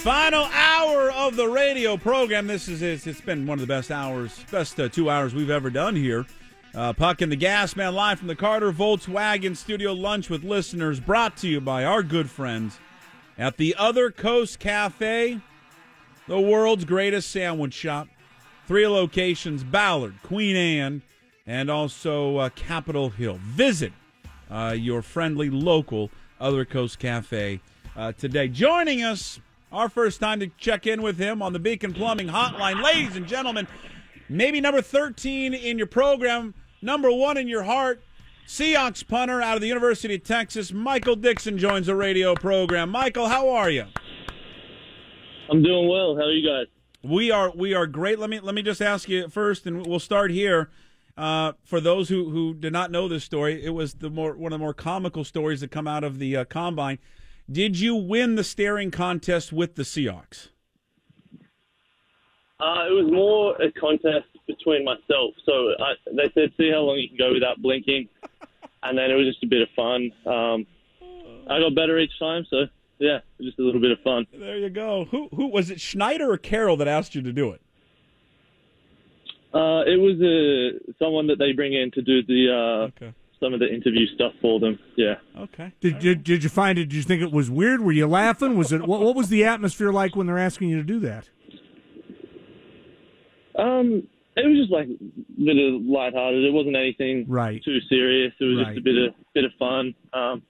Final 0.00 0.44
hour 0.46 1.10
of 1.10 1.36
the 1.36 1.46
radio 1.46 1.98
program. 1.98 2.46
This 2.46 2.68
is 2.68 2.80
it's, 2.80 3.06
it's 3.06 3.20
been 3.20 3.46
one 3.46 3.58
of 3.58 3.60
the 3.60 3.66
best 3.66 3.90
hours, 3.90 4.44
best 4.50 4.80
uh, 4.80 4.88
two 4.88 5.10
hours 5.10 5.34
we've 5.34 5.50
ever 5.50 5.68
done 5.68 5.94
here. 5.94 6.24
Uh, 6.74 6.94
Puck 6.94 7.20
and 7.20 7.30
the 7.30 7.36
Gas 7.36 7.76
Man 7.76 7.94
live 7.94 8.18
from 8.18 8.28
the 8.28 8.34
Carter 8.34 8.72
Volkswagen 8.72 9.54
Studio 9.54 9.92
Lunch 9.92 10.30
with 10.30 10.42
listeners, 10.42 11.00
brought 11.00 11.36
to 11.36 11.48
you 11.48 11.60
by 11.60 11.84
our 11.84 12.02
good 12.02 12.30
friends 12.30 12.78
at 13.36 13.58
the 13.58 13.74
Other 13.76 14.10
Coast 14.10 14.58
Cafe, 14.58 15.38
the 16.26 16.40
world's 16.40 16.86
greatest 16.86 17.30
sandwich 17.30 17.74
shop. 17.74 18.08
Three 18.66 18.86
locations: 18.86 19.64
Ballard, 19.64 20.14
Queen 20.22 20.56
Anne, 20.56 21.02
and 21.46 21.70
also 21.70 22.38
uh, 22.38 22.48
Capitol 22.50 23.10
Hill. 23.10 23.38
Visit 23.42 23.92
uh, 24.50 24.74
your 24.76 25.02
friendly 25.02 25.48
local 25.50 26.10
Other 26.40 26.64
Coast 26.64 26.98
Cafe 26.98 27.60
uh, 27.96 28.12
today. 28.12 28.48
Joining 28.48 29.02
us 29.02 29.40
our 29.72 29.88
first 29.88 30.20
time 30.20 30.40
to 30.40 30.48
check 30.58 30.86
in 30.86 31.02
with 31.02 31.18
him 31.18 31.42
on 31.42 31.52
the 31.52 31.58
Beacon 31.58 31.92
Plumbing 31.94 32.28
Hotline. 32.28 32.82
Ladies 32.82 33.16
and 33.16 33.26
gentlemen, 33.26 33.68
maybe 34.28 34.60
number 34.60 34.82
13 34.82 35.54
in 35.54 35.78
your 35.78 35.86
program, 35.86 36.54
number 36.82 37.12
one 37.12 37.36
in 37.36 37.46
your 37.46 37.62
heart, 37.62 38.02
Seahawks 38.46 39.06
punter 39.06 39.40
out 39.40 39.54
of 39.54 39.60
the 39.60 39.68
University 39.68 40.16
of 40.16 40.24
Texas, 40.24 40.72
Michael 40.72 41.14
Dickson 41.14 41.56
joins 41.56 41.86
the 41.86 41.94
radio 41.94 42.34
program. 42.34 42.90
Michael, 42.90 43.28
how 43.28 43.48
are 43.50 43.70
you? 43.70 43.84
I'm 45.48 45.62
doing 45.62 45.88
well. 45.88 46.16
How 46.16 46.22
are 46.22 46.32
you 46.32 46.48
guys? 46.48 46.66
We 47.02 47.30
are 47.30 47.50
we 47.54 47.74
are 47.74 47.86
great. 47.86 48.18
Let 48.18 48.28
me 48.28 48.40
let 48.40 48.54
me 48.54 48.62
just 48.62 48.82
ask 48.82 49.08
you 49.08 49.28
first, 49.28 49.66
and 49.66 49.86
we'll 49.86 50.00
start 50.00 50.30
here. 50.30 50.68
Uh, 51.20 51.52
for 51.62 51.82
those 51.82 52.08
who, 52.08 52.30
who 52.30 52.54
did 52.54 52.72
not 52.72 52.90
know 52.90 53.06
this 53.06 53.24
story, 53.24 53.62
it 53.62 53.74
was 53.74 53.92
the 53.92 54.08
more 54.08 54.34
one 54.34 54.54
of 54.54 54.58
the 54.58 54.62
more 54.62 54.72
comical 54.72 55.22
stories 55.22 55.60
that 55.60 55.70
come 55.70 55.86
out 55.86 56.02
of 56.02 56.18
the 56.18 56.34
uh, 56.34 56.46
combine. 56.46 56.98
Did 57.52 57.78
you 57.78 57.94
win 57.94 58.36
the 58.36 58.44
staring 58.44 58.90
contest 58.90 59.52
with 59.52 59.74
the 59.74 59.82
Seahawks? 59.82 60.48
Uh, 62.58 62.86
it 62.88 62.92
was 62.92 63.12
more 63.12 63.54
a 63.60 63.70
contest 63.72 64.28
between 64.46 64.82
myself. 64.82 65.34
So 65.44 65.74
I, 65.78 65.92
they 66.06 66.32
said, 66.32 66.52
see 66.56 66.70
how 66.70 66.80
long 66.80 66.96
you 66.96 67.08
can 67.08 67.18
go 67.18 67.34
without 67.34 67.60
blinking. 67.60 68.08
And 68.82 68.96
then 68.96 69.10
it 69.10 69.14
was 69.14 69.26
just 69.26 69.44
a 69.44 69.46
bit 69.46 69.60
of 69.60 69.68
fun. 69.76 70.10
Um, 70.24 70.66
I 71.50 71.58
got 71.60 71.74
better 71.74 71.98
each 71.98 72.18
time. 72.18 72.46
So, 72.48 72.64
yeah, 72.98 73.18
just 73.38 73.58
a 73.58 73.62
little 73.62 73.78
bit 73.78 73.90
of 73.90 73.98
fun. 74.00 74.26
There 74.32 74.56
you 74.56 74.70
go. 74.70 75.04
Who, 75.10 75.28
who 75.34 75.48
was 75.48 75.70
it, 75.70 75.82
Schneider 75.82 76.32
or 76.32 76.38
Carroll 76.38 76.78
that 76.78 76.88
asked 76.88 77.14
you 77.14 77.20
to 77.20 77.30
do 77.30 77.50
it? 77.50 77.60
Uh, 79.52 79.82
it 79.82 79.98
was 79.98 80.16
uh, 80.20 80.94
someone 80.98 81.26
that 81.26 81.38
they 81.38 81.52
bring 81.52 81.74
in 81.74 81.90
to 81.92 82.02
do 82.02 82.22
the 82.22 82.48
uh, 82.50 83.04
okay 83.04 83.14
some 83.40 83.54
of 83.54 83.60
the 83.60 83.72
interview 83.72 84.06
stuff 84.14 84.32
for 84.40 84.60
them. 84.60 84.78
Yeah. 84.96 85.14
Okay. 85.36 85.72
Did, 85.80 85.98
did, 85.98 86.22
did 86.22 86.44
you 86.44 86.50
find 86.50 86.78
it? 86.78 86.86
Did 86.86 86.94
you 86.94 87.02
think 87.02 87.22
it 87.22 87.32
was 87.32 87.50
weird? 87.50 87.80
Were 87.80 87.92
you 87.92 88.06
laughing? 88.06 88.56
Was 88.56 88.70
it 88.72 88.86
what, 88.86 89.00
what 89.00 89.16
was 89.16 89.28
the 89.30 89.44
atmosphere 89.44 89.92
like 89.92 90.14
when 90.14 90.26
they're 90.26 90.38
asking 90.38 90.68
you 90.68 90.76
to 90.76 90.82
do 90.82 91.00
that? 91.00 91.28
Um, 93.58 94.06
it 94.36 94.46
was 94.46 94.58
just 94.58 94.70
like 94.70 94.88
a 94.88 95.42
bit 95.42 95.56
of 95.56 95.82
lighthearted. 95.82 96.44
It 96.44 96.52
wasn't 96.52 96.76
anything 96.76 97.24
right. 97.28 97.62
too 97.64 97.78
serious. 97.88 98.32
It 98.38 98.44
was 98.44 98.58
right. 98.58 98.66
just 98.68 98.78
a 98.78 98.82
bit 98.82 98.96
of 98.96 99.14
bit 99.34 99.44
of 99.44 99.52
fun. 99.58 99.94
Um, 100.12 100.42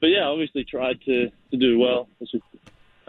but 0.00 0.06
yeah, 0.06 0.24
obviously 0.24 0.64
tried 0.64 1.00
to 1.02 1.30
to 1.50 1.56
do 1.56 1.78
well. 1.78 2.08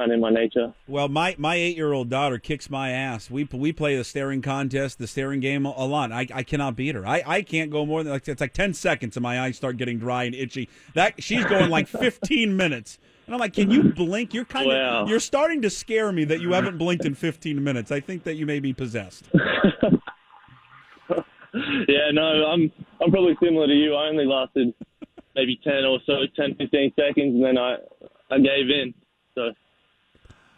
Kind 0.01 0.13
of 0.13 0.15
in 0.15 0.21
my 0.21 0.31
nature. 0.31 0.73
Well, 0.87 1.09
my 1.09 1.35
my 1.37 1.53
eight 1.53 1.77
year 1.77 1.93
old 1.93 2.09
daughter 2.09 2.39
kicks 2.39 2.71
my 2.71 2.89
ass. 2.89 3.29
We 3.29 3.43
we 3.43 3.71
play 3.71 3.95
the 3.95 4.03
staring 4.03 4.41
contest, 4.41 4.97
the 4.97 5.05
staring 5.05 5.41
game 5.41 5.63
a 5.63 5.85
lot. 5.85 6.11
I, 6.11 6.25
I 6.33 6.41
cannot 6.41 6.75
beat 6.75 6.95
her. 6.95 7.05
I, 7.05 7.21
I 7.23 7.41
can't 7.43 7.69
go 7.69 7.85
more 7.85 8.03
than 8.03 8.11
like 8.11 8.27
it's 8.27 8.41
like 8.41 8.53
ten 8.53 8.73
seconds 8.73 9.15
and 9.15 9.21
my 9.21 9.39
eyes 9.39 9.57
start 9.57 9.77
getting 9.77 9.99
dry 9.99 10.23
and 10.23 10.33
itchy. 10.33 10.69
That 10.95 11.21
she's 11.21 11.45
going 11.45 11.69
like 11.69 11.87
fifteen 11.87 12.57
minutes. 12.57 12.97
And 13.27 13.35
I'm 13.35 13.39
like, 13.39 13.53
can 13.53 13.69
you 13.69 13.93
blink? 13.93 14.33
You're 14.33 14.43
kind 14.43 14.65
of 14.65 14.73
well. 14.73 15.07
you're 15.07 15.19
starting 15.19 15.61
to 15.61 15.69
scare 15.69 16.11
me 16.11 16.23
that 16.23 16.41
you 16.41 16.53
haven't 16.53 16.79
blinked 16.79 17.05
in 17.05 17.13
15 17.13 17.63
minutes. 17.63 17.91
I 17.91 17.99
think 17.99 18.23
that 18.23 18.37
you 18.37 18.47
may 18.47 18.59
be 18.59 18.73
possessed. 18.73 19.25
yeah, 19.33 19.41
no, 22.11 22.23
I'm 22.23 22.71
I'm 22.99 23.11
probably 23.11 23.37
similar 23.39 23.67
to 23.67 23.73
you. 23.73 23.93
I 23.93 24.07
only 24.07 24.25
lasted 24.25 24.73
maybe 25.35 25.59
10 25.63 25.85
or 25.85 25.99
so, 26.07 26.21
10, 26.35 26.55
15 26.55 26.93
seconds, 26.95 27.35
and 27.35 27.43
then 27.43 27.59
I 27.59 27.75
I 28.31 28.39
gave 28.39 28.71
in. 28.71 28.95
So 29.35 29.51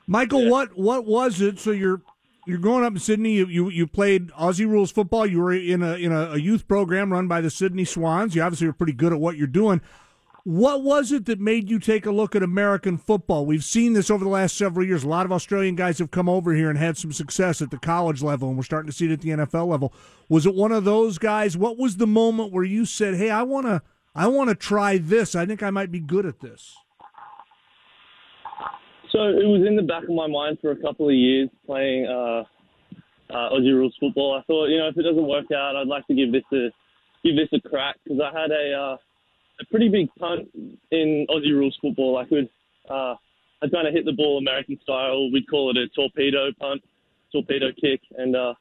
Michael, 0.07 0.43
yeah. 0.43 0.49
what 0.49 0.77
what 0.77 1.05
was 1.05 1.41
it? 1.41 1.59
So 1.59 1.71
you're 1.71 2.01
you're 2.45 2.57
growing 2.57 2.83
up 2.83 2.93
in 2.93 2.99
Sydney. 2.99 3.33
You, 3.33 3.47
you 3.47 3.69
you 3.69 3.87
played 3.87 4.29
Aussie 4.31 4.67
rules 4.67 4.91
football. 4.91 5.25
You 5.25 5.39
were 5.39 5.53
in 5.53 5.81
a 5.81 5.93
in 5.95 6.11
a, 6.11 6.31
a, 6.31 6.37
youth 6.37 6.67
program 6.67 7.13
run 7.13 7.27
by 7.27 7.41
the 7.41 7.49
Sydney 7.49 7.85
Swans. 7.85 8.35
You 8.35 8.41
obviously 8.41 8.67
are 8.67 8.73
pretty 8.73 8.93
good 8.93 9.13
at 9.13 9.19
what 9.19 9.37
you're 9.37 9.47
doing. 9.47 9.81
What 10.45 10.83
was 10.83 11.13
it 11.13 11.25
that 11.27 11.39
made 11.39 11.69
you 11.69 11.79
take 11.79 12.05
a 12.05 12.11
look 12.11 12.35
at 12.35 12.43
American 12.43 12.97
football? 12.97 13.45
We've 13.45 13.63
seen 13.63 13.93
this 13.93 14.11
over 14.11 14.25
the 14.25 14.29
last 14.29 14.57
several 14.57 14.85
years. 14.85 15.05
A 15.05 15.07
lot 15.07 15.25
of 15.25 15.31
Australian 15.31 15.75
guys 15.75 15.99
have 15.99 16.11
come 16.11 16.27
over 16.27 16.53
here 16.53 16.69
and 16.69 16.77
had 16.77 16.97
some 16.97 17.13
success 17.13 17.61
at 17.61 17.71
the 17.71 17.77
college 17.77 18.21
level, 18.21 18.49
and 18.49 18.57
we're 18.57 18.63
starting 18.63 18.91
to 18.91 18.95
see 18.95 19.05
it 19.05 19.11
at 19.11 19.21
the 19.21 19.29
NFL 19.29 19.67
level. 19.67 19.93
Was 20.27 20.45
it 20.45 20.53
one 20.53 20.73
of 20.73 20.83
those 20.83 21.17
guys? 21.17 21.55
What 21.55 21.77
was 21.77 21.95
the 21.95 22.07
moment 22.07 22.51
where 22.51 22.65
you 22.65 22.85
said, 22.85 23.15
"Hey, 23.15 23.29
I 23.29 23.43
want 23.43 23.67
to 23.67 23.81
I 24.13 24.27
want 24.27 24.49
to 24.49 24.55
try 24.55 24.97
this. 24.97 25.33
I 25.33 25.45
think 25.45 25.63
I 25.63 25.69
might 25.69 25.91
be 25.91 26.01
good 26.01 26.25
at 26.25 26.41
this." 26.41 26.75
So 29.13 29.29
it 29.29 29.45
was 29.45 29.61
in 29.67 29.75
the 29.75 29.83
back 29.83 30.03
of 30.03 30.09
my 30.09 30.25
mind 30.25 30.57
for 30.59 30.71
a 30.71 30.75
couple 30.75 31.07
of 31.07 31.13
years 31.13 31.47
playing 31.67 32.07
uh, 32.07 32.41
uh, 33.29 33.49
Aussie 33.53 33.71
rules 33.71 33.95
football. 33.99 34.33
I 34.33 34.41
thought, 34.45 34.69
you 34.69 34.79
know, 34.79 34.87
if 34.87 34.97
it 34.97 35.03
doesn't 35.03 35.27
work 35.27 35.45
out, 35.51 35.75
I'd 35.75 35.87
like 35.87 36.07
to 36.07 36.15
give 36.15 36.31
this 36.31 36.43
a 36.51 36.69
give 37.23 37.35
this 37.35 37.47
a 37.53 37.69
crack 37.69 37.97
because 38.03 38.19
I 38.19 38.33
had 38.33 38.49
a 38.49 38.73
uh, 38.73 38.97
a 39.61 39.65
pretty 39.69 39.87
big 39.87 40.09
punt 40.17 40.49
in 40.89 41.27
Aussie 41.29 41.53
rules 41.53 41.77
football. 41.79 42.17
I 42.17 42.25
could 42.25 42.49
uh, 42.89 43.13
I 43.61 43.69
kind 43.71 43.87
of 43.87 43.93
hit 43.93 44.05
the 44.05 44.13
ball 44.13 44.39
American 44.39 44.79
style. 44.81 45.31
We'd 45.31 45.47
call 45.47 45.69
it 45.69 45.77
a 45.77 45.87
torpedo 45.89 46.51
punt, 46.59 46.81
torpedo 47.31 47.67
kick, 47.79 48.01
and 48.17 48.35
uh, 48.35 48.55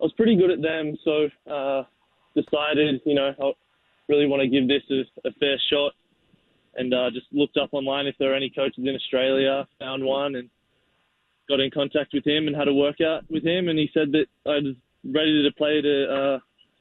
I 0.00 0.02
was 0.04 0.12
pretty 0.18 0.36
good 0.36 0.50
at 0.50 0.60
them. 0.60 0.98
So 1.02 1.28
uh, 1.50 1.84
decided, 2.36 3.00
you 3.06 3.14
know, 3.14 3.32
I 3.40 3.52
really 4.10 4.26
want 4.26 4.42
to 4.42 4.48
give 4.48 4.68
this 4.68 4.82
a, 4.90 5.28
a 5.28 5.32
fair 5.40 5.56
shot 5.72 5.92
and 6.76 6.92
uh, 6.94 7.10
just 7.10 7.26
looked 7.32 7.56
up 7.56 7.70
online 7.72 8.06
if 8.06 8.16
there 8.18 8.30
were 8.30 8.34
any 8.34 8.50
coaches 8.50 8.84
in 8.84 8.94
Australia, 8.94 9.66
found 9.78 10.04
one, 10.04 10.36
and 10.36 10.48
got 11.48 11.60
in 11.60 11.70
contact 11.70 12.12
with 12.14 12.26
him 12.26 12.46
and 12.46 12.56
had 12.56 12.68
a 12.68 12.74
workout 12.74 13.24
with 13.30 13.44
him, 13.44 13.68
and 13.68 13.78
he 13.78 13.90
said 13.92 14.12
that 14.12 14.26
I 14.46 14.56
was 14.56 14.74
ready 15.04 15.42
to 15.42 15.50
play 15.56 15.78
at 15.78 15.84
a 15.84 16.14
uh, 16.14 16.38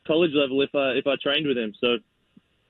college 0.08 0.32
level 0.34 0.62
if 0.62 0.74
I 0.76 0.92
if 0.92 1.08
I 1.08 1.16
trained 1.22 1.48
with 1.48 1.58
him. 1.58 1.74
So 1.80 1.98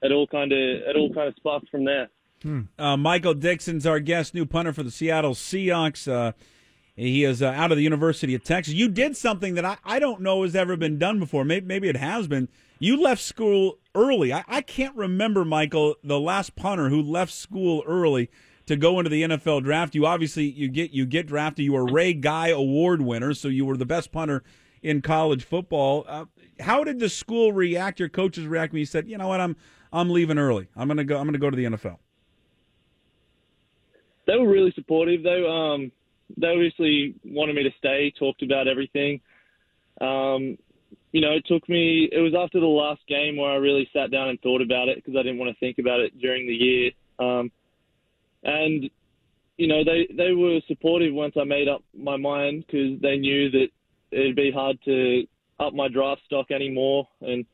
it 0.01 0.11
all 0.11 0.27
kind 0.27 0.51
of 0.51 0.57
it 0.57 0.95
all 0.95 1.13
kind 1.13 1.27
of 1.27 1.35
sparked 1.35 1.69
from 1.69 1.85
there. 1.85 2.09
Hmm. 2.41 2.61
Uh, 2.79 2.97
Michael 2.97 3.35
Dickson's 3.35 3.85
our 3.85 3.99
guest, 3.99 4.33
new 4.33 4.45
punter 4.45 4.73
for 4.73 4.83
the 4.83 4.91
Seattle 4.91 5.35
Seahawks. 5.35 6.11
Uh, 6.11 6.31
he 6.95 7.23
is 7.23 7.41
uh, 7.41 7.47
out 7.47 7.71
of 7.71 7.77
the 7.77 7.83
University 7.83 8.35
of 8.35 8.43
Texas. 8.43 8.73
You 8.73 8.89
did 8.89 9.15
something 9.15 9.55
that 9.55 9.65
I, 9.65 9.77
I 9.83 9.99
don't 9.99 10.21
know 10.21 10.43
has 10.43 10.55
ever 10.55 10.75
been 10.75 10.97
done 10.97 11.19
before. 11.19 11.45
Maybe, 11.45 11.65
maybe 11.65 11.87
it 11.87 11.97
has 11.97 12.27
been. 12.27 12.49
You 12.79 13.01
left 13.01 13.21
school 13.21 13.77
early. 13.95 14.33
I, 14.33 14.43
I 14.47 14.61
can't 14.61 14.95
remember, 14.95 15.45
Michael, 15.45 15.95
the 16.03 16.19
last 16.19 16.55
punter 16.55 16.89
who 16.89 17.01
left 17.01 17.31
school 17.31 17.83
early 17.85 18.29
to 18.65 18.75
go 18.75 18.99
into 18.99 19.09
the 19.09 19.23
NFL 19.23 19.63
draft. 19.63 19.95
You 19.95 20.05
obviously 20.05 20.45
you 20.45 20.67
get 20.67 20.91
you 20.91 21.05
get 21.05 21.27
drafted. 21.27 21.65
You 21.65 21.73
were 21.73 21.85
Ray 21.85 22.13
Guy 22.13 22.49
Award 22.49 23.01
winner, 23.01 23.33
so 23.33 23.47
you 23.47 23.65
were 23.65 23.77
the 23.77 23.85
best 23.85 24.11
punter 24.11 24.43
in 24.81 25.01
college 25.01 25.43
football. 25.43 26.05
Uh, 26.07 26.25
how 26.59 26.83
did 26.83 26.99
the 26.99 27.09
school 27.09 27.53
react? 27.53 27.99
Your 27.99 28.09
coaches 28.09 28.45
react 28.45 28.73
when 28.73 28.79
you 28.79 28.85
said, 28.85 29.07
"You 29.07 29.17
know 29.17 29.27
what? 29.27 29.41
I'm 29.41 29.55
I'm 29.91 30.09
leaving 30.09 30.37
early. 30.37 30.69
I'm 30.75 30.87
gonna 30.87 31.03
go. 31.03 31.17
I'm 31.17 31.25
gonna 31.25 31.37
go 31.37 31.49
to 31.49 31.57
the 31.57 31.65
NFL." 31.65 31.97
They 34.27 34.37
were 34.37 34.49
really 34.49 34.71
supportive. 34.71 35.23
They 35.23 35.45
um 35.45 35.91
they 36.37 36.47
obviously 36.47 37.15
wanted 37.25 37.55
me 37.55 37.63
to 37.63 37.71
stay. 37.77 38.13
Talked 38.17 38.43
about 38.43 38.67
everything. 38.67 39.21
Um, 39.99 40.57
you 41.11 41.19
know, 41.19 41.31
it 41.31 41.45
took 41.45 41.67
me. 41.67 42.09
It 42.11 42.19
was 42.19 42.33
after 42.37 42.59
the 42.59 42.65
last 42.65 43.01
game 43.07 43.35
where 43.35 43.51
I 43.51 43.55
really 43.55 43.89
sat 43.91 44.11
down 44.11 44.29
and 44.29 44.39
thought 44.41 44.61
about 44.61 44.87
it 44.87 44.95
because 44.95 45.17
I 45.17 45.23
didn't 45.23 45.39
want 45.39 45.53
to 45.53 45.59
think 45.59 45.77
about 45.77 45.99
it 45.99 46.17
during 46.19 46.47
the 46.47 46.53
year. 46.53 46.91
Um, 47.19 47.51
and 48.43 48.89
you 49.57 49.67
know, 49.67 49.83
they 49.83 50.07
they 50.15 50.31
were 50.31 50.59
supportive 50.67 51.13
once 51.13 51.35
I 51.39 51.43
made 51.43 51.67
up 51.67 51.83
my 51.95 52.15
mind 52.17 52.65
because 52.65 52.99
they 53.01 53.17
knew 53.17 53.51
that 53.51 53.67
it'd 54.11 54.35
be 54.35 54.51
hard 54.51 54.77
to 54.85 55.23
up 55.59 55.73
my 55.73 55.89
draft 55.89 56.21
stock 56.25 56.49
anymore, 56.49 57.07
and 57.19 57.45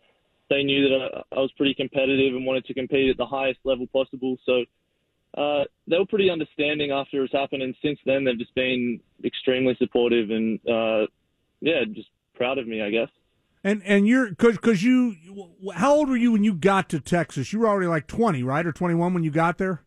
they 0.49 0.63
knew 0.63 0.87
that 0.87 1.23
I, 1.31 1.35
I 1.35 1.39
was 1.39 1.51
pretty 1.57 1.73
competitive 1.73 2.35
and 2.35 2.45
wanted 2.45 2.65
to 2.65 2.73
compete 2.73 3.09
at 3.09 3.17
the 3.17 3.25
highest 3.25 3.59
level 3.63 3.87
possible. 3.87 4.37
So. 4.45 4.63
Uh, 5.37 5.65
they 5.87 5.99
were 5.99 6.05
pretty 6.05 6.31
understanding 6.31 6.89
after 6.89 7.23
it's 7.23 7.33
happened, 7.33 7.61
and 7.61 7.75
since 7.83 7.99
then 8.07 8.23
they've 8.23 8.39
just 8.39 8.55
been 8.55 8.99
extremely 9.23 9.75
supportive 9.77 10.31
and 10.31 10.57
uh, 10.67 11.05
yeah, 11.59 11.83
just 11.93 12.07
proud 12.33 12.57
of 12.57 12.65
me, 12.65 12.81
I 12.81 12.89
guess. 12.89 13.09
And 13.67 13.83
and 13.83 14.07
you're 14.07 14.29
because 14.29 14.55
because 14.55 14.81
you 14.81 15.13
how 15.75 15.93
old 15.93 16.07
were 16.07 16.15
you 16.15 16.31
when 16.31 16.45
you 16.45 16.53
got 16.53 16.87
to 16.91 17.01
Texas? 17.01 17.51
You 17.51 17.59
were 17.59 17.67
already 17.67 17.87
like 17.87 18.07
twenty, 18.07 18.41
right, 18.41 18.65
or 18.65 18.71
twenty 18.71 18.95
one 18.95 19.13
when 19.13 19.25
you 19.25 19.29
got 19.29 19.57
there? 19.57 19.81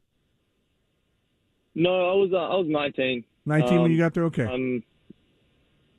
No, 1.75 2.11
I 2.11 2.13
was 2.13 2.31
uh, 2.31 2.37
I 2.37 2.57
was 2.57 2.67
nineteen. 2.69 3.25
Nineteen 3.47 3.79
um, 3.79 3.83
when 3.85 3.91
you 3.91 3.97
got 3.97 4.13
there. 4.13 4.25
Okay. 4.25 4.45
Um, 4.45 4.83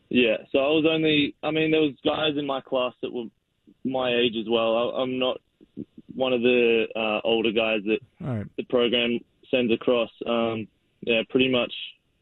yeah, 0.10 0.38
so 0.52 0.60
I 0.60 0.68
was 0.68 0.86
only. 0.88 1.34
I 1.42 1.50
mean, 1.50 1.72
there 1.72 1.82
was 1.82 1.94
guys 2.06 2.38
in 2.38 2.46
my 2.46 2.62
class 2.62 2.94
that 3.02 3.12
were 3.12 3.26
my 3.84 4.14
age 4.14 4.36
as 4.40 4.46
well. 4.48 4.78
I, 4.78 5.02
I'm 5.02 5.18
not 5.18 5.42
one 6.14 6.34
of 6.34 6.42
the 6.44 6.86
uh, 6.96 7.22
older 7.24 7.52
guys 7.52 7.80
that 7.86 8.00
right. 8.20 8.46
the 8.58 8.64
program 8.66 9.18
sends 9.50 9.74
across. 9.74 10.12
Um, 10.28 10.68
yeah, 11.02 11.24
pretty 11.32 11.50
much 11.50 11.74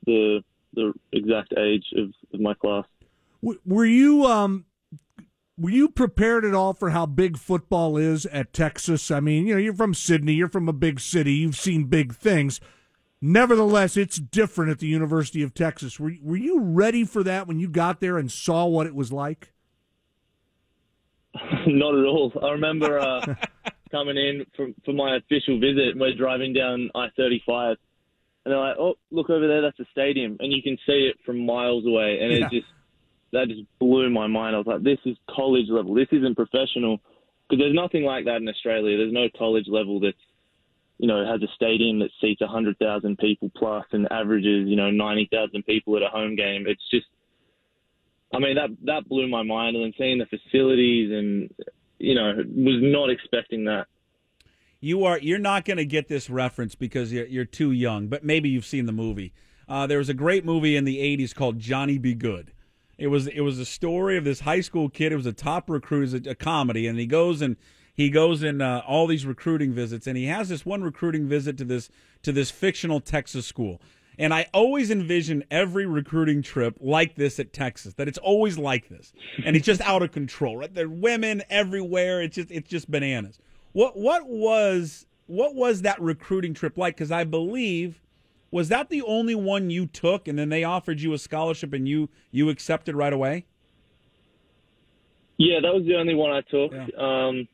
the 0.05 0.41
the 0.73 0.93
exact 1.11 1.53
age 1.57 1.83
of, 1.97 2.13
of 2.33 2.39
my 2.39 2.53
class. 2.53 2.85
Were 3.41 3.85
you 3.85 4.25
um 4.25 4.65
were 5.59 5.69
you 5.69 5.89
prepared 5.89 6.45
at 6.45 6.53
all 6.53 6.73
for 6.73 6.91
how 6.91 7.05
big 7.05 7.37
football 7.37 7.97
is 7.97 8.25
at 8.27 8.53
Texas? 8.53 9.11
I 9.11 9.19
mean, 9.19 9.45
you 9.47 9.55
know, 9.55 9.59
you're 9.59 9.73
from 9.73 9.93
Sydney, 9.93 10.33
you're 10.33 10.47
from 10.49 10.69
a 10.69 10.73
big 10.73 10.99
city, 10.99 11.33
you've 11.33 11.57
seen 11.57 11.85
big 11.85 12.15
things. 12.15 12.59
Nevertheless, 13.21 13.97
it's 13.97 14.17
different 14.17 14.71
at 14.71 14.79
the 14.79 14.87
University 14.87 15.43
of 15.43 15.53
Texas. 15.53 15.99
Were 15.99 16.13
were 16.21 16.37
you 16.37 16.59
ready 16.59 17.03
for 17.03 17.21
that 17.23 17.47
when 17.47 17.59
you 17.59 17.67
got 17.67 17.99
there 17.99 18.17
and 18.17 18.31
saw 18.31 18.65
what 18.65 18.87
it 18.87 18.95
was 18.95 19.11
like? 19.11 19.51
Not 21.67 21.95
at 21.95 22.05
all. 22.05 22.31
I 22.41 22.51
remember 22.51 22.99
uh, 22.99 23.35
coming 23.91 24.17
in 24.17 24.45
for, 24.55 24.67
for 24.85 24.93
my 24.93 25.17
official 25.17 25.59
visit, 25.59 25.89
and 25.89 25.99
we're 25.99 26.15
driving 26.15 26.53
down 26.53 26.89
I 26.95 27.07
35. 27.17 27.77
And 28.45 28.53
they're 28.53 28.59
like, 28.59 28.77
oh, 28.79 28.95
look 29.11 29.29
over 29.29 29.47
there, 29.47 29.61
that's 29.61 29.79
a 29.79 29.85
stadium. 29.91 30.37
And 30.39 30.51
you 30.51 30.63
can 30.63 30.77
see 30.85 31.09
it 31.11 31.17
from 31.25 31.45
miles 31.45 31.85
away. 31.85 32.19
And 32.21 32.31
Yeah. 32.31 32.45
it 32.45 32.51
just, 32.51 32.67
that 33.31 33.47
just 33.47 33.63
blew 33.79 34.09
my 34.09 34.27
mind. 34.27 34.55
I 34.55 34.59
was 34.59 34.67
like, 34.67 34.83
this 34.83 34.99
is 35.05 35.17
college 35.29 35.67
level. 35.69 35.93
This 35.93 36.07
isn't 36.11 36.35
professional. 36.35 36.99
Because 37.49 37.63
there's 37.63 37.75
nothing 37.75 38.03
like 38.03 38.25
that 38.25 38.37
in 38.37 38.47
Australia. 38.47 38.97
There's 38.97 39.13
no 39.13 39.27
college 39.37 39.65
level 39.67 39.99
that's, 39.99 40.17
you 40.99 41.07
know, 41.07 41.25
has 41.25 41.41
a 41.41 41.51
stadium 41.55 41.99
that 41.99 42.11
seats 42.21 42.41
100,000 42.41 43.17
people 43.17 43.51
plus 43.55 43.85
and 43.91 44.07
averages, 44.11 44.67
you 44.67 44.75
know, 44.75 44.91
90,000 44.91 45.63
people 45.65 45.95
at 45.95 46.03
a 46.03 46.09
home 46.09 46.35
game. 46.35 46.65
It's 46.67 46.87
just, 46.91 47.07
I 48.33 48.37
mean, 48.37 48.55
that 48.55 48.69
that 48.85 49.09
blew 49.09 49.27
my 49.27 49.41
mind. 49.41 49.75
And 49.75 49.85
then 49.85 49.93
seeing 49.97 50.19
the 50.19 50.27
facilities 50.27 51.11
and, 51.11 51.49
you 51.97 52.13
know, 52.13 52.33
was 52.37 52.79
not 52.81 53.09
expecting 53.09 53.65
that. 53.65 53.87
You 54.79 55.03
are 55.05 55.19
you're 55.19 55.39
not 55.39 55.65
going 55.65 55.77
to 55.77 55.85
get 55.85 56.07
this 56.07 56.29
reference 56.29 56.75
because 56.75 57.11
you're, 57.11 57.25
you're 57.25 57.45
too 57.45 57.71
young, 57.71 58.07
but 58.07 58.23
maybe 58.23 58.49
you've 58.49 58.65
seen 58.65 58.85
the 58.85 58.93
movie. 58.93 59.33
Uh, 59.67 59.87
there 59.87 59.97
was 59.97 60.09
a 60.09 60.13
great 60.13 60.45
movie 60.45 60.75
in 60.75 60.85
the 60.85 60.97
'80s 60.97 61.35
called 61.35 61.59
Johnny 61.59 61.97
Be 61.97 62.13
Good. 62.13 62.53
It 62.99 63.07
was 63.07 63.27
it 63.27 63.41
was 63.41 63.57
a 63.59 63.65
story 63.65 64.17
of 64.17 64.25
this 64.25 64.41
high 64.41 64.61
school 64.61 64.89
kid. 64.89 65.13
It 65.13 65.15
was 65.15 65.25
a 65.25 65.33
top 65.33 65.69
recruit, 65.69 65.99
it 65.99 66.01
was 66.01 66.13
a, 66.27 66.31
a 66.31 66.35
comedy, 66.35 66.85
and 66.85 66.99
he 66.99 67.05
goes 67.05 67.41
and 67.41 67.55
he 67.93 68.09
goes 68.09 68.43
in 68.43 68.61
uh, 68.61 68.81
all 68.87 69.07
these 69.07 69.25
recruiting 69.25 69.73
visits, 69.73 70.05
and 70.05 70.17
he 70.17 70.25
has 70.25 70.49
this 70.49 70.65
one 70.65 70.83
recruiting 70.83 71.27
visit 71.27 71.57
to 71.57 71.65
this 71.65 71.89
to 72.23 72.31
this 72.31 72.51
fictional 72.51 72.99
Texas 72.99 73.45
school. 73.45 73.81
And 74.17 74.33
I 74.33 74.47
always 74.53 74.91
envision 74.91 75.45
every 75.49 75.85
recruiting 75.85 76.41
trip 76.41 76.75
like 76.81 77.15
this 77.15 77.39
at 77.39 77.53
Texas. 77.53 77.93
That 77.93 78.09
it's 78.09 78.17
always 78.17 78.57
like 78.57 78.89
this, 78.89 79.13
and 79.45 79.55
it's 79.55 79.65
just 79.65 79.81
out 79.81 80.03
of 80.03 80.11
control. 80.11 80.57
Right, 80.57 80.73
there 80.73 80.85
are 80.85 80.89
women 80.89 81.41
everywhere. 81.49 82.21
It's 82.21 82.35
just 82.35 82.51
it's 82.51 82.69
just 82.69 82.91
bananas. 82.91 83.39
What 83.71 83.97
what 83.97 84.27
was 84.27 85.05
what 85.27 85.55
was 85.55 85.83
that 85.83 86.01
recruiting 86.01 86.53
trip 86.53 86.77
like? 86.77 86.97
Because 86.97 87.11
I 87.11 87.23
believe 87.23 88.01
was 88.51 88.69
that 88.69 88.89
the 88.89 89.01
only 89.03 89.35
one 89.35 89.69
you 89.69 89.85
took, 89.85 90.27
and 90.27 90.37
then 90.37 90.49
they 90.49 90.63
offered 90.63 91.01
you 91.01 91.13
a 91.13 91.17
scholarship, 91.17 91.73
and 91.73 91.87
you 91.87 92.09
you 92.31 92.49
accepted 92.49 92.95
right 92.95 93.13
away. 93.13 93.45
Yeah, 95.37 95.59
that 95.61 95.73
was 95.73 95.85
the 95.85 95.95
only 95.95 96.15
one 96.15 96.31
I 96.31 96.41
took. 96.41 96.71
Yeah. 96.71 96.87
Um, 96.97 97.47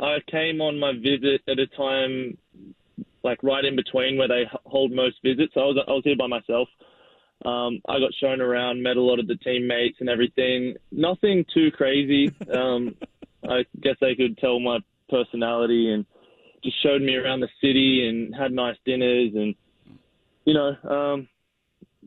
I 0.00 0.18
came 0.30 0.60
on 0.60 0.78
my 0.78 0.92
visit 0.92 1.42
at 1.48 1.58
a 1.58 1.66
time, 1.76 2.38
like 3.22 3.42
right 3.42 3.64
in 3.64 3.76
between 3.76 4.16
where 4.16 4.28
they 4.28 4.44
hold 4.66 4.92
most 4.92 5.16
visits. 5.22 5.52
I 5.56 5.60
was 5.60 5.76
I 5.86 5.90
was 5.90 6.02
here 6.04 6.16
by 6.16 6.26
myself. 6.26 6.68
Um, 7.44 7.80
I 7.88 7.98
got 7.98 8.14
shown 8.20 8.40
around, 8.40 8.82
met 8.82 8.96
a 8.96 9.02
lot 9.02 9.18
of 9.18 9.26
the 9.26 9.36
teammates 9.36 9.98
and 10.00 10.08
everything. 10.08 10.76
Nothing 10.92 11.44
too 11.52 11.70
crazy. 11.70 12.32
Um, 12.54 12.94
I 13.46 13.64
guess 13.82 13.96
they 14.00 14.14
could 14.14 14.38
tell 14.38 14.58
my 14.58 14.78
personality 15.10 15.92
and 15.92 16.06
just 16.62 16.82
showed 16.82 17.02
me 17.02 17.14
around 17.16 17.40
the 17.40 17.48
city 17.60 18.08
and 18.08 18.34
had 18.34 18.52
nice 18.52 18.76
dinners 18.86 19.32
and 19.34 19.54
you 20.44 20.54
know 20.54 20.76
um, 20.88 21.28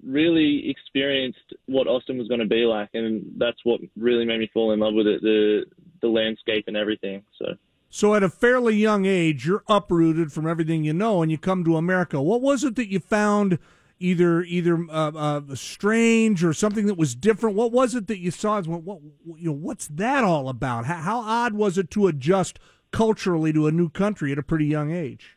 really 0.04 0.70
experienced 0.70 1.54
what 1.66 1.88
Austin 1.88 2.18
was 2.18 2.28
going 2.28 2.40
to 2.40 2.48
be 2.48 2.66
like, 2.66 2.90
and 2.94 3.26
that's 3.38 3.60
what 3.64 3.82
really 3.96 4.26
made 4.26 4.40
me 4.40 4.50
fall 4.54 4.72
in 4.72 4.80
love 4.80 4.94
with 4.94 5.08
it 5.08 5.22
the 5.22 5.66
the 6.02 6.08
landscape 6.08 6.66
and 6.68 6.78
everything. 6.78 7.24
So. 7.40 7.56
So 7.90 8.14
at 8.16 8.22
a 8.22 8.30
fairly 8.30 8.76
young 8.76 9.06
age, 9.06 9.48
you're 9.48 9.64
uprooted 9.70 10.34
from 10.34 10.46
everything 10.46 10.84
you 10.84 10.94
know, 10.94 11.22
and 11.22 11.32
you 11.32 11.38
come 11.38 11.64
to 11.64 11.78
America. 11.78 12.22
What 12.22 12.42
was 12.42 12.66
it 12.66 12.76
that 12.76 12.92
you 12.92 13.00
found 13.00 13.60
either 14.00 14.42
either 14.44 14.86
uh, 14.90 15.12
uh, 15.16 15.56
strange 15.56 16.44
or 16.44 16.54
something 16.54 16.86
that 16.88 16.98
was 16.98 17.16
different? 17.16 17.56
What 17.56 17.72
was 17.72 17.96
it 17.96 18.08
that 18.08 18.20
you 18.20 18.30
saw? 18.30 18.62
What, 18.62 18.84
what 18.84 19.00
you 19.40 19.48
know? 19.48 19.54
What's 19.54 19.88
that 19.88 20.26
all 20.26 20.50
about? 20.50 20.86
How, 20.86 20.98
how 20.98 21.20
odd 21.22 21.54
was 21.54 21.78
it 21.78 21.90
to 21.92 22.08
adjust 22.08 22.60
culturally 22.92 23.54
to 23.54 23.68
a 23.68 23.72
new 23.72 23.90
country 23.90 24.32
at 24.32 24.38
a 24.38 24.44
pretty 24.44 24.66
young 24.66 24.92
age? 24.92 25.37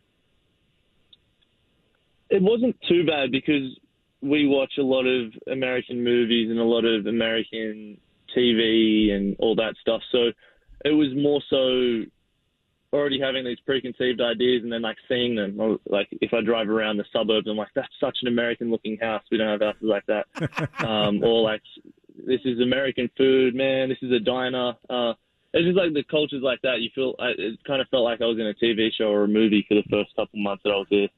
It 2.31 2.43
wasn't 2.43 2.77
too 2.89 3.05
bad 3.05 3.31
because 3.31 3.79
we 4.23 4.47
watch 4.47 4.73
a 4.79 4.83
lot 4.83 5.07
of 5.07 5.33
American 5.51 6.03
movies 6.03 6.51
and 6.51 6.59
a 6.59 6.65
lot 6.65 6.85
of 6.85 7.07
American 7.07 7.99
TV 8.37 9.13
and 9.13 9.37
all 9.39 9.57
that 9.57 9.75
stuff. 9.81 10.03
So 10.13 10.31
it 10.85 10.93
was 10.93 11.09
more 11.15 11.43
so 11.51 12.05
already 12.93 13.21
having 13.21 13.45
these 13.45 13.61
preconceived 13.61 14.21
ideas 14.21 14.63
and 14.63 14.73
then 14.73 14.83
like 14.83 14.97
seeing 15.09 15.37
them. 15.37 15.79
Like 15.87 16.09
if 16.21 16.33
I 16.35 16.41
drive 16.41 16.69
around 16.69 16.97
the 16.97 17.05
suburbs, 17.13 17.47
I'm 17.49 17.57
like, 17.57 17.69
that's 17.75 17.89
such 18.01 18.19
an 18.23 18.29
American 18.29 18.71
looking 18.71 18.99
house. 18.99 19.23
We 19.31 19.39
don't 19.39 19.49
have 19.49 19.61
houses 19.61 19.83
like 19.83 20.07
that. 20.07 20.27
um, 20.85 21.23
or 21.23 21.43
like, 21.43 21.63
this 22.27 22.41
is 22.45 22.61
American 22.61 23.11
food, 23.17 23.55
man. 23.55 23.89
This 23.89 23.99
is 24.03 24.13
a 24.13 24.21
diner. 24.21 24.75
Uh, 24.89 25.15
it's 25.53 25.67
just 25.67 25.77
like 25.77 25.95
the 25.95 26.05
cultures 26.11 26.43
like 26.43 26.61
that. 26.63 26.81
You 26.81 26.91
feel 26.95 27.15
it 27.19 27.59
kind 27.67 27.81
of 27.81 27.89
felt 27.89 28.05
like 28.05 28.21
I 28.21 28.27
was 28.27 28.39
in 28.39 28.47
a 28.47 28.55
TV 28.55 28.91
show 28.97 29.07
or 29.07 29.25
a 29.25 29.29
movie 29.29 29.65
for 29.69 29.75
the 29.75 29.85
first 29.91 30.15
couple 30.15 30.41
months 30.41 30.63
that 30.65 30.71
I 30.71 30.77
was 30.77 30.87
here. 30.91 31.09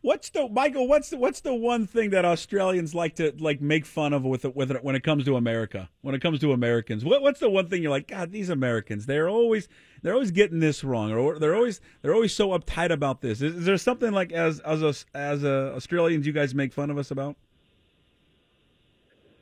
What's 0.00 0.30
the 0.30 0.48
Michael? 0.48 0.88
What's 0.88 1.10
the 1.10 1.18
what's 1.18 1.40
the 1.40 1.54
one 1.54 1.86
thing 1.86 2.10
that 2.10 2.24
Australians 2.24 2.94
like 2.94 3.16
to 3.16 3.34
like 3.38 3.60
make 3.60 3.84
fun 3.84 4.12
of 4.12 4.24
with 4.24 4.44
it, 4.44 4.56
with 4.56 4.70
it, 4.70 4.82
when 4.82 4.96
it 4.96 5.02
comes 5.02 5.24
to 5.26 5.36
America? 5.36 5.90
When 6.00 6.14
it 6.14 6.22
comes 6.22 6.40
to 6.40 6.52
Americans, 6.52 7.04
what, 7.04 7.20
what's 7.20 7.40
the 7.40 7.50
one 7.50 7.68
thing 7.68 7.82
you're 7.82 7.90
like? 7.90 8.08
God, 8.08 8.32
these 8.32 8.48
Americans, 8.48 9.04
they're 9.04 9.28
always 9.28 9.68
they're 10.02 10.14
always 10.14 10.30
getting 10.30 10.60
this 10.60 10.82
wrong, 10.82 11.12
or 11.12 11.38
they're 11.38 11.54
always 11.54 11.80
they're 12.00 12.14
always 12.14 12.34
so 12.34 12.58
uptight 12.58 12.90
about 12.90 13.20
this. 13.20 13.42
Is, 13.42 13.54
is 13.54 13.64
there 13.66 13.76
something 13.76 14.12
like 14.12 14.32
as 14.32 14.60
as 14.60 14.82
a, 14.82 14.94
as 15.14 15.44
a 15.44 15.74
Australians 15.74 16.26
you 16.26 16.32
guys 16.32 16.54
make 16.54 16.72
fun 16.72 16.90
of 16.90 16.96
us 16.96 17.10
about? 17.10 17.36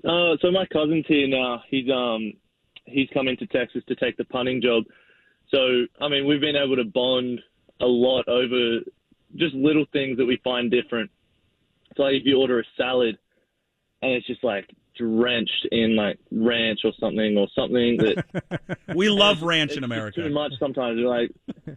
Uh, 0.05 0.37
so 0.43 0.51
my 0.51 0.67
cousin's 0.73 1.07
here 1.07 1.29
now. 1.29 1.63
He's 1.69 1.89
um 1.91 2.33
he's 2.87 3.09
coming 3.15 3.37
to 3.37 3.47
Texas 3.47 3.83
to 3.89 3.95
take 3.95 4.17
the 4.17 4.25
punting 4.25 4.61
job. 4.61 4.85
So 5.51 5.87
I 6.01 6.09
mean, 6.09 6.27
we've 6.27 6.41
been 6.41 6.57
able 6.57 6.77
to 6.77 6.85
bond 6.85 7.41
a 7.81 7.87
lot 7.87 8.27
over 8.29 8.81
just 9.37 9.55
little 9.55 9.87
things 9.93 10.19
that 10.19 10.27
we 10.27 10.41
find 10.43 10.71
different. 10.71 11.11
So 11.97 12.05
like 12.05 12.15
if 12.15 12.23
you 12.25 12.41
order 12.41 12.61
a 12.61 12.65
salad 12.77 13.19
and 14.03 14.13
it's 14.13 14.27
just 14.27 14.43
like 14.43 14.69
drenched 14.97 15.67
in 15.73 15.97
like 15.97 16.19
ranch 16.31 16.81
or 16.85 16.93
something 17.01 17.37
or 17.37 17.49
something 17.55 17.97
that 17.99 18.79
We 18.95 19.09
love 19.09 19.43
ranch 19.43 19.73
it's 19.73 19.79
in 19.79 19.85
America. 19.85 20.23
too 20.23 20.31
much 20.31 20.53
sometimes. 20.59 20.99
You're 20.99 21.09
like, 21.09 21.31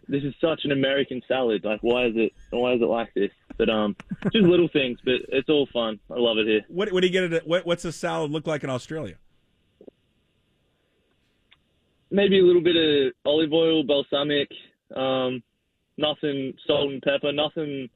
this 0.08 0.22
is 0.22 0.34
such 0.40 0.60
an 0.64 0.72
American 0.72 1.20
salad. 1.26 1.64
Like, 1.64 1.80
why 1.82 2.06
is 2.06 2.12
it? 2.16 2.32
Why 2.50 2.74
is 2.74 2.80
it 2.80 2.86
like 2.86 3.12
this? 3.14 3.30
But 3.56 3.68
um, 3.68 3.96
just 4.32 4.44
little 4.44 4.68
things, 4.72 4.98
but 5.04 5.14
it's 5.28 5.48
all 5.48 5.66
fun. 5.72 5.98
I 6.10 6.18
love 6.18 6.38
it 6.38 6.46
here. 6.46 6.64
What 6.68 6.92
what 6.92 7.00
do 7.00 7.06
you 7.08 7.12
get 7.12 7.24
it? 7.24 7.32
At, 7.32 7.46
what, 7.48 7.66
what's 7.66 7.84
a 7.84 7.92
salad 7.92 8.30
look 8.30 8.46
like 8.46 8.62
in 8.62 8.70
Australia? 8.70 9.16
maybe 12.10 12.40
a 12.40 12.42
little 12.42 12.62
bit 12.62 12.76
of 12.76 13.12
olive 13.24 13.52
oil, 13.52 13.82
balsamic, 13.84 14.48
um, 14.96 15.42
nothing 15.98 16.54
salt 16.66 16.90
and 16.90 17.02
pepper, 17.02 17.32
nothing, 17.32 17.88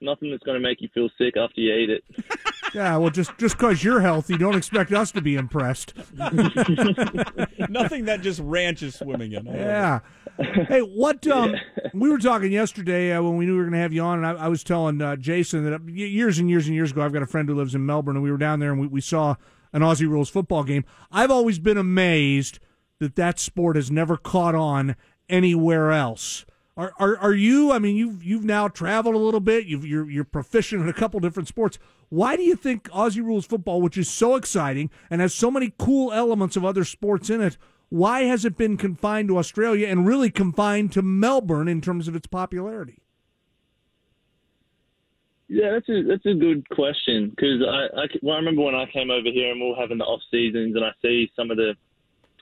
nothing 0.00 0.30
that's 0.30 0.42
going 0.42 0.60
to 0.60 0.68
make 0.68 0.82
you 0.82 0.88
feel 0.92 1.08
sick 1.16 1.36
after 1.36 1.60
you 1.60 1.74
eat 1.74 1.90
it. 1.90 2.04
Yeah, 2.74 2.98
well, 2.98 3.10
just 3.10 3.38
just 3.38 3.56
because 3.56 3.82
you're 3.82 4.00
healthy, 4.00 4.36
don't 4.36 4.54
expect 4.56 4.92
us 4.92 5.10
to 5.12 5.22
be 5.22 5.34
impressed. 5.36 5.94
Nothing 7.70 8.04
that 8.04 8.18
just 8.20 8.40
ranch 8.40 8.82
is 8.82 8.96
swimming 8.96 9.32
in. 9.32 9.48
I 9.48 9.50
love 9.50 9.60
it. 9.60 9.64
Yeah. 9.64 10.64
Hey, 10.68 10.80
what? 10.80 11.26
Um, 11.36 11.54
we 11.94 12.10
were 12.10 12.18
talking 12.18 12.52
yesterday 12.52 13.12
uh, 13.12 13.22
when 13.22 13.36
we 13.36 13.46
knew 13.46 13.52
we 13.52 13.58
were 13.58 13.64
going 13.64 13.74
to 13.74 13.78
have 13.78 13.92
you 13.92 14.02
on, 14.02 14.24
and 14.24 14.26
I, 14.26 14.44
I 14.44 14.48
was 14.48 14.62
telling 14.62 15.00
uh, 15.00 15.16
Jason 15.16 15.64
that 15.64 15.72
uh, 15.74 15.78
years 15.86 16.38
and 16.38 16.50
years 16.50 16.66
and 16.66 16.74
years 16.74 16.90
ago, 16.90 17.02
I've 17.02 17.12
got 17.12 17.22
a 17.22 17.26
friend 17.26 17.48
who 17.48 17.54
lives 17.54 17.74
in 17.74 17.86
Melbourne, 17.86 18.16
and 18.16 18.22
we 18.22 18.30
were 18.30 18.36
down 18.36 18.60
there 18.60 18.72
and 18.72 18.80
we, 18.80 18.86
we 18.86 19.00
saw 19.00 19.36
an 19.72 19.82
Aussie 19.82 20.08
rules 20.08 20.28
football 20.28 20.64
game. 20.64 20.84
I've 21.10 21.30
always 21.30 21.58
been 21.58 21.78
amazed 21.78 22.58
that 22.98 23.16
that 23.16 23.38
sport 23.38 23.76
has 23.76 23.90
never 23.90 24.16
caught 24.16 24.54
on 24.54 24.96
anywhere 25.28 25.92
else. 25.92 26.44
Are, 26.76 26.92
are 26.98 27.16
are 27.18 27.34
you? 27.34 27.72
I 27.72 27.78
mean, 27.78 27.96
you've 27.96 28.22
you've 28.22 28.44
now 28.44 28.68
traveled 28.68 29.14
a 29.14 29.18
little 29.18 29.40
bit. 29.40 29.64
You've, 29.64 29.86
you're 29.86 30.10
you're 30.10 30.24
proficient 30.24 30.82
in 30.82 30.88
a 30.88 30.92
couple 30.92 31.18
different 31.20 31.48
sports. 31.48 31.78
Why 32.10 32.36
do 32.36 32.42
you 32.42 32.54
think 32.54 32.84
Aussie 32.90 33.24
rules 33.24 33.46
football, 33.46 33.80
which 33.80 33.96
is 33.96 34.08
so 34.08 34.36
exciting 34.36 34.90
and 35.10 35.20
has 35.20 35.34
so 35.34 35.50
many 35.50 35.72
cool 35.78 36.12
elements 36.12 36.54
of 36.54 36.64
other 36.64 36.84
sports 36.84 37.30
in 37.30 37.40
it, 37.40 37.56
why 37.88 38.24
has 38.24 38.44
it 38.44 38.56
been 38.56 38.76
confined 38.76 39.28
to 39.28 39.38
Australia 39.38 39.88
and 39.88 40.06
really 40.06 40.30
confined 40.30 40.92
to 40.92 41.02
Melbourne 41.02 41.66
in 41.66 41.80
terms 41.80 42.08
of 42.08 42.14
its 42.16 42.26
popularity? 42.26 42.98
Yeah, 45.48 45.72
that's 45.72 45.88
a 45.88 46.02
that's 46.02 46.26
a 46.26 46.34
good 46.34 46.68
question 46.70 47.30
because 47.30 47.62
I, 47.62 48.02
I 48.02 48.06
well, 48.20 48.34
I 48.34 48.38
remember 48.38 48.62
when 48.62 48.74
I 48.74 48.86
came 48.92 49.10
over 49.10 49.30
here 49.32 49.52
and 49.52 49.60
we 49.60 49.68
were 49.68 49.76
having 49.76 49.98
the 49.98 50.04
off 50.04 50.20
seasons 50.30 50.74
and 50.74 50.84
I 50.84 50.90
see 51.00 51.30
some 51.36 51.50
of 51.50 51.56
the 51.56 51.74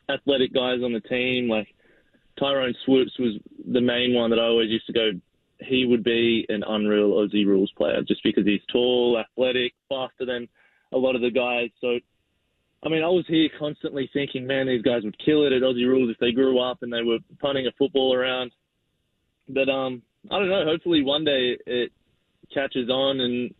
athletic 0.08 0.54
guys 0.54 0.80
on 0.82 0.92
the 0.92 1.00
team 1.00 1.48
like 1.48 1.73
Tyrone 2.38 2.74
Swoopes 2.84 3.18
was 3.18 3.34
the 3.70 3.80
main 3.80 4.14
one 4.14 4.30
that 4.30 4.38
I 4.38 4.44
always 4.44 4.70
used 4.70 4.86
to 4.86 4.92
go. 4.92 5.10
He 5.60 5.86
would 5.86 6.02
be 6.02 6.44
an 6.48 6.64
unreal 6.66 7.12
Aussie 7.12 7.46
rules 7.46 7.72
player 7.76 8.02
just 8.06 8.22
because 8.24 8.44
he's 8.44 8.60
tall, 8.72 9.18
athletic, 9.18 9.72
faster 9.88 10.26
than 10.26 10.48
a 10.92 10.98
lot 10.98 11.14
of 11.14 11.22
the 11.22 11.30
guys. 11.30 11.70
So, 11.80 11.98
I 12.84 12.88
mean, 12.88 13.02
I 13.02 13.08
was 13.08 13.24
here 13.28 13.48
constantly 13.58 14.10
thinking, 14.12 14.46
man, 14.46 14.66
these 14.66 14.82
guys 14.82 15.04
would 15.04 15.16
kill 15.24 15.46
it 15.46 15.52
at 15.52 15.62
Aussie 15.62 15.86
rules 15.86 16.10
if 16.10 16.18
they 16.18 16.32
grew 16.32 16.58
up 16.60 16.78
and 16.82 16.92
they 16.92 17.02
were 17.02 17.18
punting 17.40 17.66
a 17.66 17.72
football 17.78 18.14
around. 18.14 18.50
But 19.48 19.68
um, 19.68 20.02
I 20.30 20.38
don't 20.38 20.48
know. 20.48 20.64
Hopefully, 20.64 21.02
one 21.02 21.24
day 21.24 21.56
it 21.66 21.92
catches 22.52 22.88
on 22.88 23.20
and 23.20 23.54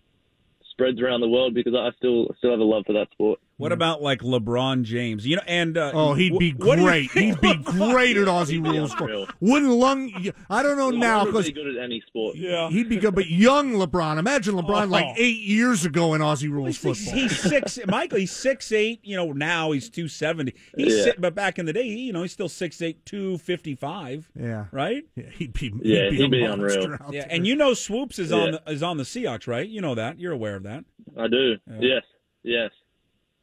spreads 0.71 1.00
around 1.00 1.21
the 1.21 1.28
world 1.28 1.54
because 1.54 1.75
I 1.75 1.90
still 1.97 2.35
still 2.38 2.50
have 2.50 2.61
a 2.61 2.64
love 2.64 2.85
for 2.87 2.95
that 2.95 3.11
sport. 3.12 3.38
What 3.57 3.71
about 3.71 4.03
like 4.03 4.21
LeBron 4.21 4.83
James? 4.83 5.25
You 5.25 5.37
know, 5.37 5.43
and 5.47 5.79
uh, 5.79 5.93
oh, 5.95 6.15
he'd 6.15 6.37
be 6.39 6.51
wh- 6.51 6.59
what 6.59 6.75
do 6.77 6.83
you 6.83 6.89
great. 6.89 7.11
He'd 7.13 7.41
be 7.41 7.55
great 7.55 8.17
at 8.17 8.27
Aussie 8.27 8.61
be 8.63 8.69
rules. 8.71 8.93
unreal. 8.99 9.29
Wouldn't 9.41 9.71
lung? 9.71 10.11
I 10.51 10.63
don't 10.65 10.77
know 10.77 10.91
now 10.91 11.25
because 11.25 11.47
really 11.49 11.53
good 11.53 11.77
at 11.77 11.85
any 11.85 12.03
sport. 12.07 12.37
Yeah. 12.37 12.69
he'd 12.71 12.89
be 12.89 12.97
good. 12.97 13.15
But 13.15 13.27
young 13.29 13.75
LeBron, 13.75 14.19
imagine 14.19 14.55
LeBron 14.57 14.87
Oh. 14.87 14.87
like 14.87 15.15
eight 15.17 15.41
years 15.43 15.85
ago 15.85 16.15
in 16.15 16.21
Aussie 16.21 16.51
rules 16.51 16.81
He's, 16.83 16.99
football. 17.05 17.15
he's 17.23 17.39
six. 17.39 17.79
Michael, 17.87 18.19
he's 18.19 18.33
six 18.33 18.73
eight. 18.73 18.99
You 19.05 19.17
know, 19.17 19.33
now 19.33 19.71
he's 19.71 19.89
two 19.89 20.09
seventy. 20.09 20.53
He's 20.77 20.97
Yeah. 20.97 21.05
si- 21.05 21.13
but 21.19 21.37
back 21.37 21.61
in 21.61 21.67
the 21.67 21.73
day, 21.73 21.85
he, 21.85 22.07
you 22.07 22.13
know, 22.13 22.23
he's 22.23 22.33
still 22.33 22.49
six 22.49 22.83
eight, 22.83 23.07
two 23.07 23.39
fifty 23.39 23.77
five. 23.77 24.29
yeah, 24.35 24.65
Right. 24.73 25.05
yeah, 25.15 25.31
he'd 25.31 25.53
be. 25.53 25.73
Yeah, 25.81 26.11
he'd 26.11 26.19
he'd 26.19 26.31
be, 26.33 26.39
be 26.41 26.45
a 26.45 26.57
monster 26.57 26.81
unreal. 26.81 26.99
out 27.01 27.13
Yeah, 27.15 27.21
there. 27.21 27.29
and 27.31 27.47
you 27.47 27.55
know, 27.55 27.73
Swoopes 27.73 28.19
is 28.19 28.33
on 28.33 28.53
Yeah. 28.55 28.59
the, 28.67 28.73
is 28.73 28.83
on 28.83 28.97
the 28.97 29.05
Seahawks, 29.05 29.47
right? 29.47 29.69
You 29.69 29.81
know 29.81 29.95
that. 29.95 30.19
You're 30.19 30.33
aware 30.33 30.57
of 30.57 30.65
that. 30.65 30.85
I 31.17 31.29
do. 31.29 31.55
Yes, 31.79 32.03
yes. 32.43 32.71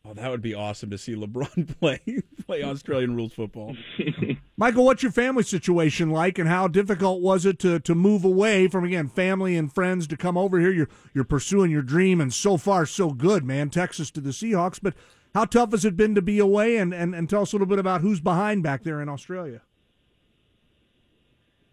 Oh, 0.03 0.13
that 0.15 0.31
would 0.31 0.41
be 0.41 0.55
awesome 0.55 0.89
to 0.89 0.97
see 0.97 1.15
LeBron 1.15 1.77
play 1.79 1.99
play 2.45 2.63
Australian 2.63 3.15
rules 3.15 3.33
football. 3.33 3.75
Michael, 4.57 4.83
what's 4.83 5.03
your 5.03 5.11
family 5.11 5.43
situation 5.43 6.09
like, 6.09 6.39
and 6.39 6.49
how 6.49 6.67
difficult 6.67 7.21
was 7.21 7.45
it 7.45 7.59
to, 7.59 7.79
to 7.81 7.93
move 7.93 8.25
away 8.25 8.67
from 8.67 8.83
again 8.83 9.07
family 9.07 9.55
and 9.55 9.71
friends 9.71 10.07
to 10.07 10.17
come 10.17 10.37
over 10.37 10.59
here? 10.59 10.71
You're 10.71 10.89
you're 11.13 11.23
pursuing 11.23 11.69
your 11.69 11.83
dream, 11.83 12.19
and 12.19 12.33
so 12.33 12.57
far 12.57 12.85
so 12.87 13.11
good, 13.11 13.43
man. 13.43 13.69
Texas 13.69 14.09
to 14.11 14.21
the 14.21 14.31
Seahawks, 14.31 14.79
but 14.81 14.95
how 15.33 15.45
tough 15.45 15.71
has 15.71 15.85
it 15.85 15.95
been 15.95 16.15
to 16.15 16.21
be 16.21 16.39
away? 16.39 16.77
And, 16.77 16.93
and, 16.93 17.15
and 17.15 17.29
tell 17.29 17.43
us 17.43 17.53
a 17.53 17.55
little 17.55 17.67
bit 17.67 17.79
about 17.79 18.01
who's 18.01 18.19
behind 18.19 18.63
back 18.63 18.83
there 18.83 19.01
in 19.01 19.09
Australia. 19.09 19.61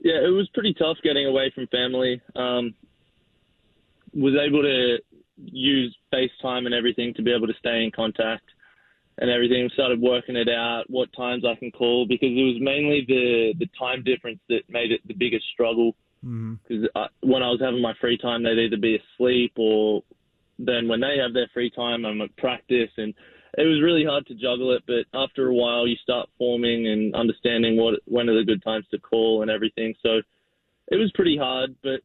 Yeah, 0.01 0.25
it 0.25 0.31
was 0.31 0.49
pretty 0.55 0.75
tough 0.75 0.99
getting 1.03 1.27
away 1.27 1.51
from 1.55 1.67
family. 1.69 2.21
Um, 2.37 2.75
was 4.15 4.35
able 4.37 4.63
to 4.63 4.99
use 5.45 5.97
FaceTime 6.13 6.67
and 6.67 6.75
everything 6.75 7.15
to 7.15 7.23
be 7.23 7.33
able 7.33 7.47
to 7.47 7.55
stay 7.59 7.85
in 7.85 7.91
contact 7.95 8.45
and 9.19 9.31
everything. 9.31 9.69
Started 9.75 10.01
working 10.01 10.37
it 10.37 10.49
out, 10.49 10.85
what 10.89 11.13
times 11.17 11.45
I 11.45 11.55
can 11.57 11.71
call, 11.71 12.07
because 12.07 12.31
it 12.31 12.43
was 12.43 12.57
mainly 12.61 13.05
the 13.07 13.55
the 13.59 13.69
time 13.79 14.03
difference 14.03 14.41
that 14.49 14.63
made 14.69 14.93
it 14.93 15.01
the 15.07 15.15
biggest 15.15 15.45
struggle. 15.53 15.95
Mm-hmm. 16.25 16.55
Because 16.67 16.89
uh, 16.95 17.07
when 17.21 17.43
I 17.43 17.49
was 17.49 17.61
having 17.61 17.83
my 17.83 17.95
free 18.01 18.19
time, 18.19 18.43
they'd 18.43 18.59
either 18.59 18.77
be 18.77 18.99
asleep 18.99 19.53
or 19.57 20.03
then 20.59 20.89
when 20.89 21.01
they 21.01 21.17
have 21.23 21.35
their 21.35 21.49
free 21.55 21.71
time, 21.71 22.05
I'm 22.05 22.21
at 22.21 22.37
practice, 22.37 22.91
and 22.97 23.15
it 23.57 23.63
was 23.63 23.81
really 23.83 24.05
hard 24.05 24.27
to 24.27 24.35
juggle 24.35 24.73
it. 24.73 24.83
But 24.87 25.07
after 25.19 25.49
a 25.49 25.55
while, 25.55 25.87
you 25.87 25.97
start 26.03 26.29
forming 26.37 26.89
and 26.89 27.15
understanding 27.15 27.77
what 27.77 28.01
when 28.07 28.29
are 28.29 28.37
the 28.37 28.45
good 28.45 28.63
times 28.63 28.87
to 28.91 28.99
call 28.99 29.43
and 29.43 29.51
everything. 29.51 29.95
So 30.03 30.21
it 30.89 30.97
was 30.97 31.13
pretty 31.15 31.37
hard, 31.37 31.77
but 31.83 32.01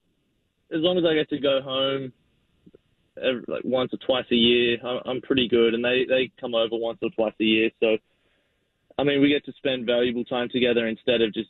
as 0.71 0.81
long 0.81 0.97
as 0.97 1.03
I 1.05 1.13
get 1.13 1.29
to 1.29 1.39
go 1.39 1.61
home 1.61 2.11
every, 3.21 3.43
like 3.47 3.63
once 3.63 3.93
or 3.93 3.97
twice 4.05 4.25
a 4.31 4.35
year, 4.35 4.77
I'm, 4.83 4.99
I'm 5.05 5.21
pretty 5.21 5.47
good. 5.47 5.73
And 5.73 5.83
they 5.83 6.05
they 6.07 6.31
come 6.39 6.55
over 6.55 6.75
once 6.75 6.99
or 7.01 7.09
twice 7.11 7.33
a 7.39 7.43
year, 7.43 7.69
so 7.79 7.97
I 8.97 9.03
mean 9.03 9.21
we 9.21 9.29
get 9.29 9.45
to 9.45 9.53
spend 9.53 9.85
valuable 9.85 10.25
time 10.25 10.49
together 10.49 10.87
instead 10.87 11.21
of 11.21 11.33
just 11.33 11.49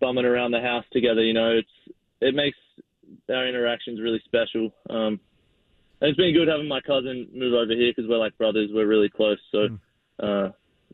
bumming 0.00 0.24
around 0.24 0.52
the 0.52 0.60
house 0.60 0.84
together. 0.92 1.22
You 1.22 1.34
know, 1.34 1.50
it's 1.50 1.96
it 2.20 2.34
makes 2.34 2.58
our 3.28 3.46
interactions 3.46 4.00
really 4.00 4.22
special. 4.24 4.72
Um, 4.90 5.20
and 6.00 6.10
it's 6.10 6.16
been 6.16 6.34
good 6.34 6.48
having 6.48 6.68
my 6.68 6.80
cousin 6.80 7.28
move 7.32 7.54
over 7.54 7.72
here 7.72 7.92
because 7.94 8.08
we're 8.08 8.18
like 8.18 8.36
brothers. 8.36 8.70
We're 8.72 8.86
really 8.86 9.08
close, 9.08 9.38
so 9.52 9.68
uh, 10.20 10.48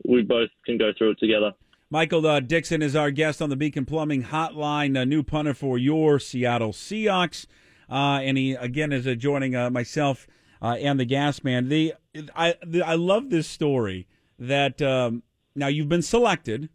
we 0.07 0.23
both 0.23 0.50
can 0.67 0.77
go 0.77 0.93
through 0.97 1.12
it 1.12 1.19
together. 1.19 1.53
Michael 1.91 2.27
uh, 2.27 2.41
Dickson 2.41 2.83
is 2.83 2.95
our 2.95 3.11
guest 3.11 3.41
on 3.41 3.49
the 3.49 3.57
Beacon 3.57 3.87
Plumbing 3.87 4.25
Hotline, 4.25 5.00
a 5.00 5.07
new 5.07 5.23
punter 5.23 5.55
for 5.55 5.79
your 5.79 6.19
Seattle 6.19 6.73
Seahawks, 6.73 7.47
uh, 7.90 8.21
and 8.23 8.37
he 8.37 8.52
again 8.52 8.92
is 8.92 9.07
joining 9.16 9.54
uh, 9.54 9.71
myself 9.71 10.26
uh, 10.61 10.76
and 10.80 10.99
the 10.99 11.04
Gas 11.04 11.42
Man. 11.42 11.68
The 11.68 11.95
I 12.35 12.54
the, 12.64 12.83
I 12.83 12.95
love 12.95 13.30
this 13.30 13.47
story 13.47 14.07
that 14.38 14.80
um, 14.83 15.23
now 15.54 15.68
you've 15.68 15.88
been 15.88 16.02
selected 16.02 16.68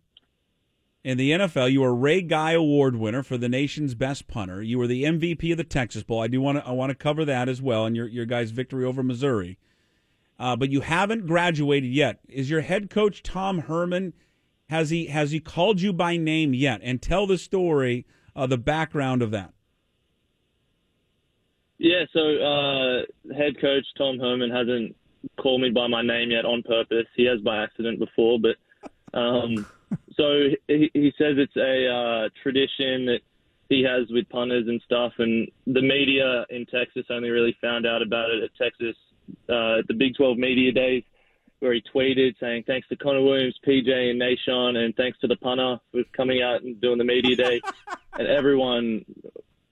in 1.04 1.18
the 1.18 1.32
NFL. 1.32 1.72
You 1.72 1.82
were 1.82 1.94
Ray 1.94 2.22
Guy 2.22 2.54
Award 2.54 2.96
winner 2.96 3.24
for 3.24 3.38
the 3.38 3.50
nation's 3.50 3.94
best 3.94 4.28
punter. 4.28 4.62
You 4.62 4.78
were 4.78 4.88
the 4.88 5.04
MVP 5.04 5.52
of 5.52 5.58
the 5.58 5.64
Texas 5.64 6.04
Bowl. 6.04 6.22
I 6.22 6.28
do 6.28 6.42
want 6.42 6.60
to 6.60 6.68
I 6.68 6.72
want 6.72 6.90
to 6.90 6.96
cover 6.96 7.26
that 7.26 7.50
as 7.50 7.62
well, 7.62 7.86
and 7.86 7.96
your 7.96 8.08
your 8.08 8.26
guys' 8.26 8.52
victory 8.52 8.86
over 8.86 9.04
Missouri. 9.04 9.58
Uh, 10.40 10.56
but 10.56 10.72
you 10.72 10.82
haven't 10.82 11.28
graduated 11.28 11.92
yet. 11.92 12.20
Is 12.28 12.50
your 12.50 12.62
head 12.62 12.90
coach 12.90 13.22
Tom 13.22 13.60
Herman? 13.60 14.14
Has 14.70 14.90
he 14.90 15.08
has 15.08 15.32
he 15.32 15.40
called 15.40 15.82
you 15.82 15.94
by 15.94 16.18
name 16.18 16.54
yet? 16.54 16.82
And 16.84 17.02
tell 17.02 17.28
the 17.28 17.38
story, 17.38 18.06
uh, 18.36 18.48
the 18.48 18.58
background 18.58 19.22
of 19.22 19.32
that. 19.32 19.54
Yeah, 21.78 22.06
so 22.14 22.20
uh, 22.20 23.34
head 23.36 23.60
coach 23.60 23.86
Tom 23.98 24.20
Herman 24.20 24.52
hasn't 24.52 24.96
called 25.38 25.62
me 25.62 25.70
by 25.70 25.88
my 25.88 26.02
name 26.02 26.32
yet 26.32 26.46
on 26.46 26.64
purpose. 26.64 27.08
He 27.16 27.26
has 27.26 27.40
by 27.42 27.64
accident 27.64 28.00
before, 28.00 28.40
but 28.40 28.56
um, 29.18 29.66
so 30.16 30.50
he, 30.68 30.92
he 30.94 31.14
says 31.18 31.36
it's 31.38 31.56
a 31.56 31.88
uh, 31.88 32.30
tradition 32.42 33.06
that 33.06 33.20
he 33.70 33.84
has 33.84 34.08
with 34.10 34.30
punters 34.30 34.68
and 34.68 34.82
stuff. 34.86 35.14
And 35.18 35.50
the 35.66 35.82
media 35.82 36.46
in 36.50 36.66
Texas 36.66 37.06
only 37.10 37.30
really 37.30 37.58
found 37.62 37.86
out 37.86 38.02
about 38.02 38.30
it 38.30 38.44
at 38.44 38.56
Texas 38.56 38.96
uh, 39.50 39.80
at 39.80 39.88
the 39.88 39.94
Big 39.94 40.16
12 40.16 40.38
media 40.38 40.72
days, 40.72 41.04
where 41.60 41.74
he 41.74 41.82
tweeted 41.94 42.36
saying 42.40 42.64
thanks 42.68 42.88
to 42.90 42.96
Connor 42.96 43.22
Williams, 43.22 43.58
PJ, 43.66 43.90
and 43.90 44.22
Naashon, 44.22 44.78
and 44.78 44.96
thanks 44.96 45.20
to 45.20 45.28
the 45.28 45.38
punter 45.38 45.80
for 45.92 46.04
coming 46.16 46.42
out 46.42 46.62
and 46.62 46.80
doing 46.82 46.98
the 46.98 47.04
media 47.04 47.36
day. 47.36 47.62
and 48.18 48.28
everyone 48.28 49.06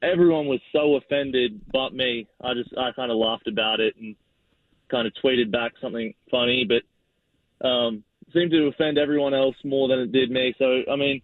everyone 0.02 0.48
was 0.48 0.60
so 0.72 0.96
offended 0.96 1.62
but 1.72 1.94
me. 1.94 2.28
I 2.44 2.54
just 2.54 2.76
I 2.78 2.92
kind 2.94 3.12
of 3.12 3.18
laughed 3.18 3.48
about 3.48 3.80
it 3.80 3.96
and 4.00 4.16
kind 4.90 5.08
of 5.08 5.14
tweeted 5.24 5.52
back 5.52 5.74
something 5.82 6.14
funny, 6.30 6.68
but 6.68 7.68
um, 7.68 8.04
seemed 8.34 8.52
to 8.52 8.68
offend 8.68 8.98
everyone 8.98 9.34
else 9.34 9.56
more 9.64 9.88
than 9.88 10.00
it 10.00 10.12
did 10.12 10.32
me. 10.32 10.54
So 10.58 10.82
I 10.92 10.96
mean, 10.96 11.22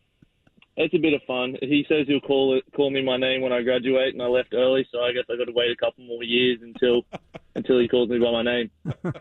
it's 0.78 0.94
a 0.94 1.00
bit 1.00 1.14
of 1.14 1.22
fun. 1.28 1.58
He 1.62 1.86
says 1.90 2.06
he'll 2.08 2.20
call 2.20 2.58
it 2.58 2.64
call 2.76 2.90
me 2.92 3.04
my 3.04 3.18
name 3.18 3.42
when 3.42 3.52
I 3.52 3.64
graduate, 3.64 4.14
and 4.14 4.22
I 4.22 4.28
left 4.28 4.54
early, 4.54 4.88
so 4.92 5.00
I 5.00 5.12
guess 5.12 5.24
I 5.30 5.38
got 5.38 5.46
to 5.46 5.54
wait 5.54 5.72
a 5.72 5.76
couple 5.76 6.06
more 6.06 6.24
years 6.24 6.60
until 6.62 7.04
until 7.56 7.80
he 7.80 7.88
calls 7.88 8.10
me 8.10 8.20
by 8.20 8.32
my 8.32 8.44
name. 8.44 8.72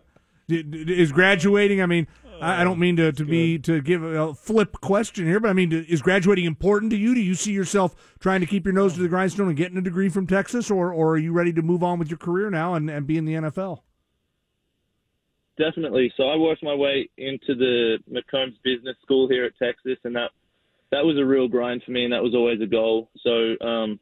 Is 0.48 1.10
graduating? 1.10 1.82
I 1.82 1.86
mean, 1.86 2.06
I 2.40 2.60
I 2.60 2.64
don't 2.64 2.78
mean 2.78 2.96
to, 2.96 3.12
to 3.12 3.24
be 3.24 3.58
to 3.60 3.80
give 3.80 4.02
a 4.02 4.34
flip 4.34 4.80
question 4.80 5.26
here, 5.26 5.40
but 5.40 5.50
I 5.50 5.52
mean, 5.52 5.72
is 5.72 6.02
graduating 6.02 6.44
important 6.44 6.90
to 6.90 6.96
you? 6.96 7.14
Do 7.14 7.20
you 7.20 7.34
see 7.34 7.52
yourself 7.52 7.94
trying 8.20 8.40
to 8.40 8.46
keep 8.46 8.64
your 8.64 8.74
nose 8.74 8.94
to 8.94 9.00
the 9.00 9.08
grindstone 9.08 9.48
and 9.48 9.56
getting 9.56 9.78
a 9.78 9.82
degree 9.82 10.08
from 10.08 10.26
Texas, 10.26 10.70
or 10.70 10.92
or 10.92 11.12
are 11.12 11.18
you 11.18 11.32
ready 11.32 11.52
to 11.52 11.62
move 11.62 11.82
on 11.82 11.98
with 11.98 12.08
your 12.08 12.18
career 12.18 12.50
now 12.50 12.74
and, 12.74 12.90
and 12.90 13.06
be 13.06 13.18
in 13.18 13.24
the 13.24 13.34
NFL? 13.34 13.80
Definitely. 15.58 16.12
So 16.16 16.24
I 16.24 16.36
worked 16.36 16.62
my 16.62 16.74
way 16.74 17.08
into 17.16 17.54
the 17.54 17.98
McCombs 18.10 18.56
Business 18.62 18.96
School 19.02 19.26
here 19.28 19.44
at 19.44 19.52
Texas, 19.58 19.98
and 20.04 20.14
that 20.14 20.30
that 20.90 21.04
was 21.04 21.18
a 21.18 21.24
real 21.24 21.48
grind 21.48 21.82
for 21.84 21.92
me, 21.92 22.04
and 22.04 22.12
that 22.12 22.22
was 22.22 22.34
always 22.34 22.60
a 22.60 22.66
goal. 22.66 23.10
So 23.22 23.66
um, 23.66 23.98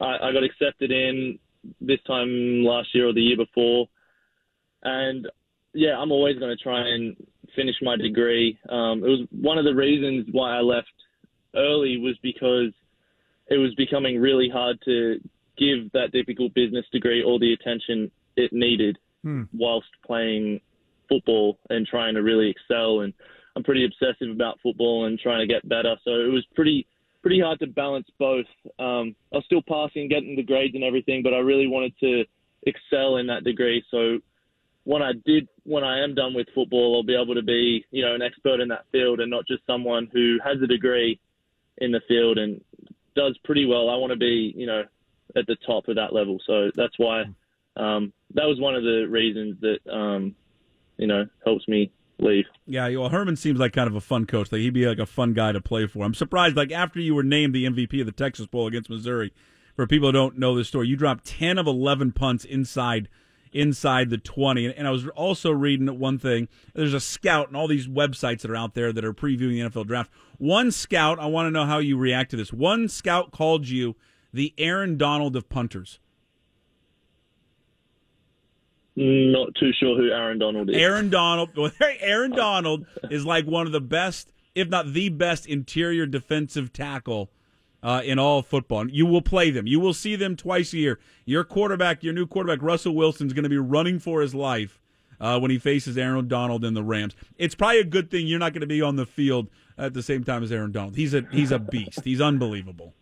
I, 0.00 0.28
I 0.28 0.32
got 0.32 0.44
accepted 0.44 0.90
in 0.90 1.38
this 1.80 1.98
time 2.06 2.64
last 2.64 2.94
year 2.94 3.08
or 3.08 3.12
the 3.12 3.22
year 3.22 3.36
before, 3.36 3.86
and 4.82 5.26
yeah, 5.74 5.96
I'm 5.98 6.12
always 6.12 6.38
going 6.38 6.56
to 6.56 6.62
try 6.62 6.80
and 6.80 7.16
finish 7.54 7.76
my 7.82 7.96
degree. 7.96 8.58
Um, 8.68 9.04
it 9.04 9.08
was 9.08 9.26
one 9.30 9.58
of 9.58 9.64
the 9.64 9.74
reasons 9.74 10.26
why 10.32 10.56
I 10.56 10.60
left 10.60 10.92
early 11.56 11.96
was 11.98 12.16
because 12.22 12.72
it 13.48 13.56
was 13.56 13.74
becoming 13.76 14.20
really 14.20 14.48
hard 14.48 14.78
to 14.84 15.20
give 15.56 15.90
that 15.92 16.12
difficult 16.12 16.54
business 16.54 16.84
degree 16.92 17.22
all 17.24 17.38
the 17.38 17.52
attention 17.52 18.10
it 18.36 18.52
needed 18.52 18.98
whilst 19.52 19.88
playing 20.06 20.60
football 21.08 21.58
and 21.70 21.86
trying 21.86 22.14
to 22.14 22.22
really 22.22 22.50
excel. 22.50 23.00
And 23.00 23.12
I'm 23.56 23.64
pretty 23.64 23.84
obsessive 23.84 24.30
about 24.30 24.60
football 24.62 25.06
and 25.06 25.18
trying 25.18 25.40
to 25.40 25.52
get 25.52 25.68
better. 25.68 25.96
So 26.04 26.10
it 26.10 26.30
was 26.32 26.46
pretty 26.54 26.86
pretty 27.22 27.40
hard 27.40 27.58
to 27.58 27.66
balance 27.66 28.06
both. 28.18 28.46
Um, 28.78 29.16
I 29.32 29.36
was 29.36 29.44
still 29.44 29.62
passing, 29.68 30.08
getting 30.08 30.36
the 30.36 30.42
grades 30.42 30.74
and 30.74 30.84
everything, 30.84 31.22
but 31.22 31.34
I 31.34 31.38
really 31.38 31.66
wanted 31.66 31.92
to 32.00 32.24
excel 32.62 33.16
in 33.16 33.26
that 33.26 33.44
degree. 33.44 33.82
So 33.90 34.18
when 34.88 35.02
I 35.02 35.12
did, 35.26 35.46
when 35.64 35.84
I 35.84 36.02
am 36.02 36.14
done 36.14 36.32
with 36.32 36.46
football, 36.54 36.96
I'll 36.96 37.02
be 37.02 37.14
able 37.14 37.34
to 37.34 37.42
be, 37.42 37.84
you 37.90 38.02
know, 38.02 38.14
an 38.14 38.22
expert 38.22 38.58
in 38.58 38.68
that 38.68 38.86
field 38.90 39.20
and 39.20 39.30
not 39.30 39.46
just 39.46 39.60
someone 39.66 40.08
who 40.10 40.38
has 40.42 40.56
a 40.62 40.66
degree 40.66 41.20
in 41.76 41.92
the 41.92 42.00
field 42.08 42.38
and 42.38 42.64
does 43.14 43.36
pretty 43.44 43.66
well. 43.66 43.90
I 43.90 43.96
want 43.96 44.12
to 44.12 44.18
be, 44.18 44.54
you 44.56 44.66
know, 44.66 44.84
at 45.36 45.46
the 45.46 45.58
top 45.66 45.88
of 45.88 45.96
that 45.96 46.14
level. 46.14 46.38
So 46.46 46.70
that's 46.74 46.98
why 46.98 47.24
um, 47.76 48.14
that 48.32 48.46
was 48.46 48.58
one 48.58 48.74
of 48.74 48.82
the 48.82 49.04
reasons 49.10 49.60
that, 49.60 49.92
um, 49.92 50.34
you 50.96 51.06
know, 51.06 51.26
helps 51.44 51.68
me 51.68 51.92
leave. 52.18 52.46
Yeah, 52.66 52.88
well, 52.96 53.10
Herman 53.10 53.36
seems 53.36 53.60
like 53.60 53.74
kind 53.74 53.88
of 53.88 53.94
a 53.94 54.00
fun 54.00 54.24
coach. 54.24 54.50
Like 54.50 54.62
he'd 54.62 54.72
be 54.72 54.86
like 54.86 54.98
a 54.98 55.04
fun 55.04 55.34
guy 55.34 55.52
to 55.52 55.60
play 55.60 55.86
for. 55.86 56.02
I'm 56.02 56.14
surprised. 56.14 56.56
Like 56.56 56.72
after 56.72 56.98
you 56.98 57.14
were 57.14 57.22
named 57.22 57.54
the 57.54 57.66
MVP 57.66 58.00
of 58.00 58.06
the 58.06 58.12
Texas 58.12 58.46
Bowl 58.46 58.66
against 58.66 58.88
Missouri, 58.88 59.34
for 59.76 59.86
people 59.86 60.08
who 60.08 60.12
don't 60.12 60.38
know 60.38 60.56
this 60.56 60.68
story, 60.68 60.88
you 60.88 60.96
dropped 60.96 61.26
10 61.26 61.58
of 61.58 61.66
11 61.66 62.12
punts 62.12 62.46
inside 62.46 63.10
inside 63.52 64.10
the 64.10 64.18
20. 64.18 64.66
And, 64.66 64.74
and 64.74 64.88
I 64.88 64.90
was 64.90 65.06
also 65.08 65.50
reading 65.50 65.98
one 65.98 66.18
thing. 66.18 66.48
There's 66.74 66.94
a 66.94 67.00
scout 67.00 67.48
and 67.48 67.56
all 67.56 67.68
these 67.68 67.88
websites 67.88 68.42
that 68.42 68.50
are 68.50 68.56
out 68.56 68.74
there 68.74 68.92
that 68.92 69.04
are 69.04 69.14
previewing 69.14 69.50
the 69.50 69.60
NFL 69.60 69.86
draft. 69.86 70.10
One 70.38 70.70
scout, 70.70 71.18
I 71.18 71.26
want 71.26 71.46
to 71.46 71.50
know 71.50 71.66
how 71.66 71.78
you 71.78 71.96
react 71.96 72.30
to 72.32 72.36
this. 72.36 72.52
One 72.52 72.88
scout 72.88 73.32
called 73.32 73.68
you 73.68 73.96
the 74.32 74.54
Aaron 74.58 74.96
Donald 74.96 75.36
of 75.36 75.48
punters. 75.48 75.98
Not 78.96 79.54
too 79.54 79.70
sure 79.78 79.96
who 79.96 80.10
Aaron 80.10 80.38
Donald 80.38 80.70
is. 80.70 80.76
Aaron 80.76 81.08
Donald. 81.08 81.50
Aaron 82.00 82.32
uh, 82.32 82.36
Donald 82.36 82.86
is 83.10 83.24
like 83.24 83.46
one 83.46 83.64
of 83.66 83.72
the 83.72 83.80
best, 83.80 84.32
if 84.56 84.68
not 84.68 84.92
the 84.92 85.08
best, 85.08 85.46
interior 85.46 86.04
defensive 86.04 86.72
tackle 86.72 87.30
uh, 87.82 88.02
in 88.04 88.18
all 88.18 88.42
football. 88.42 88.88
You 88.88 89.06
will 89.06 89.22
play 89.22 89.50
them. 89.50 89.66
You 89.66 89.80
will 89.80 89.94
see 89.94 90.16
them 90.16 90.36
twice 90.36 90.72
a 90.72 90.78
year. 90.78 90.98
Your 91.24 91.44
quarterback, 91.44 92.02
your 92.02 92.12
new 92.12 92.26
quarterback, 92.26 92.62
Russell 92.62 92.94
Wilson, 92.94 93.26
is 93.26 93.32
going 93.32 93.44
to 93.44 93.48
be 93.48 93.58
running 93.58 93.98
for 93.98 94.20
his 94.20 94.34
life 94.34 94.80
uh, 95.20 95.38
when 95.38 95.50
he 95.50 95.58
faces 95.58 95.96
Aaron 95.98 96.26
Donald 96.28 96.64
in 96.64 96.74
the 96.74 96.82
Rams. 96.82 97.14
It's 97.38 97.54
probably 97.54 97.80
a 97.80 97.84
good 97.84 98.10
thing 98.10 98.26
you're 98.26 98.38
not 98.38 98.52
going 98.52 98.60
to 98.62 98.66
be 98.66 98.82
on 98.82 98.96
the 98.96 99.06
field 99.06 99.48
at 99.76 99.94
the 99.94 100.02
same 100.02 100.24
time 100.24 100.42
as 100.42 100.50
Aaron 100.50 100.72
Donald. 100.72 100.96
He's 100.96 101.14
a 101.14 101.24
he's 101.30 101.52
a 101.52 101.58
beast. 101.58 102.00
He's 102.04 102.20
unbelievable. 102.20 102.94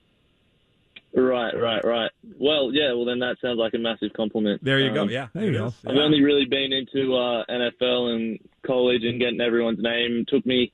Right, 1.14 1.58
right, 1.58 1.82
right. 1.82 2.10
Well, 2.38 2.70
yeah. 2.74 2.92
Well, 2.92 3.06
then 3.06 3.20
that 3.20 3.36
sounds 3.40 3.58
like 3.58 3.72
a 3.72 3.78
massive 3.78 4.12
compliment. 4.12 4.62
There 4.62 4.78
you 4.80 4.88
Um, 4.88 4.94
go. 4.94 5.04
Yeah, 5.04 5.28
there 5.32 5.46
you 5.46 5.52
go. 5.52 5.72
I've 5.86 5.94
Yeah. 5.94 6.02
only 6.02 6.20
really 6.22 6.44
been 6.44 6.74
into 6.74 7.14
uh, 7.16 7.42
NFL 7.48 8.14
and 8.14 8.38
college 8.66 9.02
and 9.04 9.18
getting 9.18 9.40
everyone's 9.40 9.80
name. 9.80 10.18
It 10.18 10.28
took 10.28 10.44
me, 10.44 10.72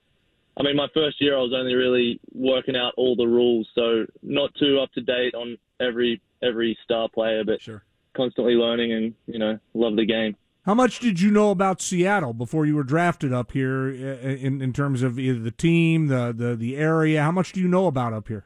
I 0.56 0.62
mean, 0.62 0.76
my 0.76 0.88
first 0.92 1.20
year 1.20 1.36
I 1.36 1.40
was 1.40 1.52
only 1.54 1.74
really 1.74 2.20
working 2.34 2.76
out 2.76 2.92
all 2.96 3.16
the 3.16 3.26
rules, 3.26 3.66
so 3.74 4.04
not 4.22 4.54
too 4.56 4.80
up 4.80 4.92
to 4.92 5.00
date 5.00 5.34
on 5.34 5.56
every 5.80 6.20
every 6.42 6.76
star 6.84 7.08
player, 7.08 7.42
but 7.44 7.60
Sure. 7.62 7.82
constantly 8.14 8.54
learning 8.54 8.92
and 8.92 9.14
you 9.26 9.38
know 9.38 9.58
love 9.74 9.96
the 9.96 10.04
game. 10.04 10.36
How 10.64 10.74
much 10.74 11.00
did 11.00 11.20
you 11.20 11.30
know 11.30 11.50
about 11.50 11.80
Seattle 11.80 12.32
before 12.34 12.66
you 12.66 12.76
were 12.76 12.84
drafted 12.84 13.32
up 13.32 13.52
here 13.52 13.88
uh, 13.88 14.28
in 14.28 14.60
in 14.60 14.72
terms 14.72 15.02
of 15.02 15.18
either 15.18 15.38
the 15.38 15.50
team, 15.50 16.08
the 16.08 16.32
the 16.36 16.54
the 16.54 16.76
area? 16.76 17.22
How 17.22 17.32
much 17.32 17.52
do 17.52 17.60
you 17.60 17.68
know 17.68 17.86
about 17.86 18.12
up 18.12 18.28
here? 18.28 18.44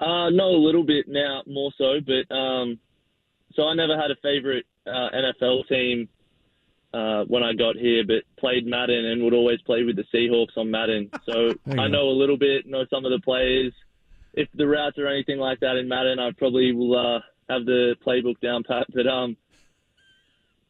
Uh, 0.00 0.28
know 0.30 0.50
a 0.50 0.62
little 0.62 0.84
bit 0.84 1.06
now, 1.08 1.42
more 1.46 1.72
so, 1.78 1.98
but 2.00 2.34
um, 2.34 2.78
so 3.54 3.62
I 3.66 3.74
never 3.74 3.96
had 3.96 4.10
a 4.10 4.16
favorite 4.22 4.66
uh, 4.86 5.08
NFL 5.14 5.66
team 5.68 6.08
uh, 6.94 7.24
when 7.24 7.42
I 7.42 7.52
got 7.54 7.76
here, 7.76 8.04
but 8.06 8.22
played 8.38 8.66
Madden 8.66 9.04
and 9.06 9.24
would 9.24 9.34
always 9.34 9.60
play 9.62 9.82
with 9.82 9.96
the 9.96 10.04
Seahawks 10.14 10.56
on 10.56 10.70
Madden. 10.70 11.10
So 11.24 11.54
I 11.66 11.88
know 11.88 12.08
a 12.08 12.18
little 12.18 12.36
bit, 12.36 12.66
know 12.66 12.84
some 12.90 13.04
of 13.06 13.10
the 13.10 13.20
players. 13.24 13.72
If 14.34 14.48
the 14.54 14.66
routes 14.66 14.98
or 14.98 15.08
anything 15.08 15.38
like 15.38 15.60
that 15.60 15.76
in 15.76 15.88
Madden, 15.88 16.18
I 16.18 16.30
probably 16.32 16.72
will 16.72 16.96
uh, 16.96 17.20
have 17.48 17.64
the 17.64 17.96
playbook 18.06 18.38
down 18.40 18.62
pat. 18.62 18.86
But 18.94 19.06
um, 19.06 19.36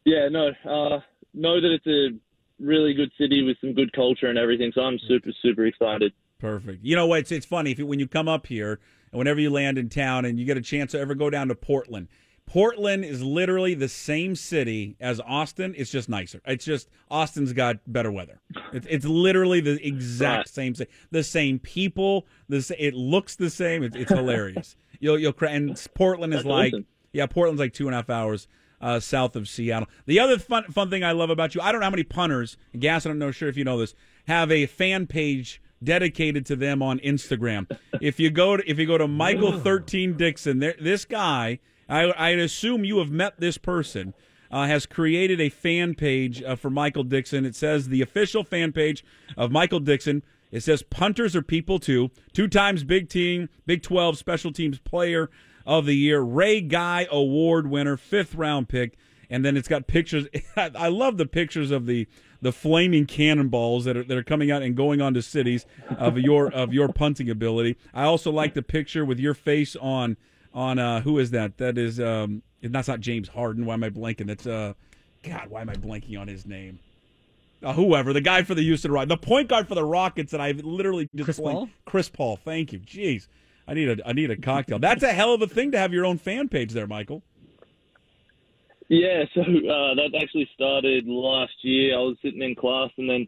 yeah, 0.04 0.28
no, 0.30 0.48
uh, 0.48 1.00
know 1.34 1.60
that 1.60 1.72
it's 1.72 1.86
a 1.86 2.16
really 2.64 2.94
good 2.94 3.10
city 3.18 3.42
with 3.42 3.56
some 3.60 3.74
good 3.74 3.92
culture 3.92 4.28
and 4.28 4.38
everything. 4.38 4.70
So 4.74 4.82
I'm 4.82 4.98
super, 5.08 5.30
super 5.42 5.66
excited. 5.66 6.12
Perfect. 6.38 6.84
You 6.84 6.94
know 6.94 7.06
what? 7.06 7.20
It's, 7.20 7.32
it's 7.32 7.46
funny 7.46 7.72
if 7.72 7.78
you, 7.78 7.86
when 7.86 7.98
you 7.98 8.06
come 8.06 8.28
up 8.28 8.46
here 8.46 8.80
and 9.10 9.18
whenever 9.18 9.40
you 9.40 9.50
land 9.50 9.76
in 9.76 9.88
town 9.88 10.24
and 10.24 10.38
you 10.38 10.44
get 10.44 10.56
a 10.56 10.62
chance 10.62 10.92
to 10.92 11.00
ever 11.00 11.14
go 11.14 11.30
down 11.30 11.48
to 11.48 11.54
Portland. 11.54 12.08
Portland 12.46 13.04
is 13.04 13.22
literally 13.22 13.74
the 13.74 13.88
same 13.88 14.36
city 14.36 14.96
as 15.00 15.20
Austin. 15.20 15.74
It's 15.76 15.90
just 15.90 16.08
nicer. 16.08 16.40
It's 16.46 16.64
just 16.64 16.88
Austin's 17.10 17.52
got 17.52 17.78
better 17.86 18.12
weather. 18.12 18.40
It's, 18.72 18.86
it's 18.88 19.04
literally 19.04 19.60
the 19.60 19.84
exact 19.86 20.48
same 20.50 20.74
city, 20.74 20.90
The 21.10 21.24
same 21.24 21.58
people. 21.58 22.26
The 22.48 22.74
it 22.78 22.94
looks 22.94 23.36
the 23.36 23.50
same. 23.50 23.82
It's, 23.82 23.96
it's 23.96 24.12
hilarious. 24.12 24.76
You'll 25.00 25.18
you'll 25.18 25.34
and 25.42 25.78
Portland 25.94 26.32
is 26.32 26.38
That's 26.40 26.46
like 26.46 26.72
awesome. 26.72 26.86
yeah, 27.12 27.26
Portland's 27.26 27.60
like 27.60 27.74
two 27.74 27.86
and 27.88 27.94
a 27.94 27.98
half 27.98 28.08
hours 28.08 28.48
uh, 28.80 29.00
south 29.00 29.36
of 29.36 29.48
Seattle. 29.48 29.88
The 30.06 30.20
other 30.20 30.38
fun 30.38 30.64
fun 30.70 30.88
thing 30.88 31.04
I 31.04 31.12
love 31.12 31.30
about 31.30 31.54
you, 31.54 31.60
I 31.60 31.72
don't 31.72 31.80
know 31.80 31.86
how 31.86 31.90
many 31.90 32.04
punters, 32.04 32.56
Gas, 32.78 33.04
I 33.04 33.10
don't 33.10 33.18
know 33.18 33.30
sure 33.30 33.48
if 33.48 33.56
you 33.56 33.64
know 33.64 33.78
this, 33.78 33.94
have 34.28 34.50
a 34.50 34.66
fan 34.66 35.06
page 35.06 35.60
dedicated 35.82 36.46
to 36.46 36.56
them 36.56 36.82
on 36.82 36.98
Instagram. 37.00 37.70
if 38.00 38.18
you 38.18 38.30
go 38.30 38.56
to 38.56 38.70
if 38.70 38.78
you 38.78 38.86
go 38.86 38.96
to 38.96 39.08
Michael 39.08 39.58
thirteen 39.58 40.16
Dickson, 40.16 40.60
there, 40.60 40.74
this 40.80 41.04
guy, 41.04 41.58
I 41.88 42.04
I 42.04 42.30
assume 42.30 42.84
you 42.84 42.98
have 42.98 43.10
met 43.10 43.40
this 43.40 43.58
person. 43.58 44.14
Uh, 44.50 44.66
has 44.66 44.86
created 44.86 45.40
a 45.40 45.48
fan 45.48 45.96
page 45.96 46.40
uh, 46.40 46.54
for 46.54 46.70
Michael 46.70 47.02
Dickson. 47.02 47.44
It 47.44 47.56
says 47.56 47.88
the 47.88 48.02
official 48.02 48.44
fan 48.44 48.70
page 48.70 49.04
of 49.36 49.50
Michael 49.50 49.80
Dickson. 49.80 50.22
It 50.52 50.62
says 50.62 50.84
punters 50.84 51.34
are 51.34 51.42
people 51.42 51.80
too. 51.80 52.12
Two 52.32 52.46
times 52.46 52.84
Big 52.84 53.08
Team, 53.08 53.48
Big 53.66 53.82
12 53.82 54.16
Special 54.16 54.52
Teams 54.52 54.78
Player 54.78 55.28
of 55.66 55.86
the 55.86 55.96
Year, 55.96 56.20
Ray 56.20 56.60
Guy 56.60 57.08
Award 57.10 57.68
winner, 57.68 57.96
fifth 57.96 58.36
round 58.36 58.68
pick, 58.68 58.96
and 59.28 59.44
then 59.44 59.56
it's 59.56 59.66
got 59.66 59.88
pictures. 59.88 60.28
I 60.56 60.88
love 60.88 61.16
the 61.16 61.26
pictures 61.26 61.72
of 61.72 61.86
the 61.86 62.06
the 62.40 62.52
flaming 62.52 63.06
cannonballs 63.06 63.84
that 63.86 63.96
are 63.96 64.04
that 64.04 64.16
are 64.16 64.22
coming 64.22 64.50
out 64.50 64.62
and 64.62 64.76
going 64.76 65.00
onto 65.00 65.20
cities 65.20 65.66
of 65.98 66.18
your 66.18 66.52
of 66.52 66.72
your 66.72 66.88
punting 66.92 67.30
ability. 67.30 67.76
I 67.92 68.04
also 68.04 68.30
like 68.30 68.54
the 68.54 68.62
picture 68.62 69.04
with 69.04 69.18
your 69.18 69.34
face 69.34 69.74
on 69.76 70.16
on 70.54 70.78
uh, 70.78 71.00
who 71.00 71.18
is 71.18 71.32
that? 71.32 71.58
That 71.58 71.76
is 71.76 72.00
um, 72.00 72.42
that's 72.62 72.88
not 72.88 73.00
James 73.00 73.28
Harden. 73.28 73.66
Why 73.66 73.74
am 73.74 73.84
I 73.84 73.90
blanking? 73.90 74.26
That's 74.26 74.46
uh, 74.46 74.74
God. 75.22 75.48
Why 75.50 75.60
am 75.60 75.68
I 75.68 75.74
blanking 75.74 76.18
on 76.18 76.28
his 76.28 76.46
name? 76.46 76.78
Uh, 77.62 77.72
whoever 77.72 78.12
the 78.12 78.20
guy 78.20 78.42
for 78.42 78.54
the 78.54 78.62
Houston 78.62 78.92
Rockets, 78.92 79.08
the 79.08 79.26
point 79.26 79.48
guard 79.48 79.66
for 79.68 79.74
the 79.74 79.84
Rockets 79.84 80.32
that 80.32 80.40
I've 80.40 80.62
literally 80.64 81.08
just 81.14 81.24
Chris 81.26 81.40
blanked- 81.40 81.58
Paul? 81.58 81.68
Chris 81.86 82.08
Paul. 82.08 82.36
Thank 82.36 82.72
you. 82.72 82.78
Jeez, 82.78 83.26
I 83.66 83.74
need 83.74 84.00
a 84.00 84.08
I 84.08 84.12
need 84.12 84.30
a 84.30 84.36
cocktail. 84.36 84.78
That's 84.78 85.02
a 85.02 85.12
hell 85.12 85.34
of 85.34 85.42
a 85.42 85.46
thing 85.46 85.72
to 85.72 85.78
have 85.78 85.92
your 85.92 86.06
own 86.06 86.18
fan 86.18 86.48
page 86.48 86.72
there, 86.72 86.86
Michael. 86.86 87.22
Yeah, 88.88 89.24
so 89.34 89.40
uh, 89.40 89.94
that 89.94 90.10
actually 90.20 90.48
started 90.54 91.06
last 91.06 91.54
year. 91.62 91.96
I 91.96 92.00
was 92.02 92.16
sitting 92.22 92.42
in 92.42 92.54
class 92.54 92.90
and 92.98 93.08
then 93.08 93.26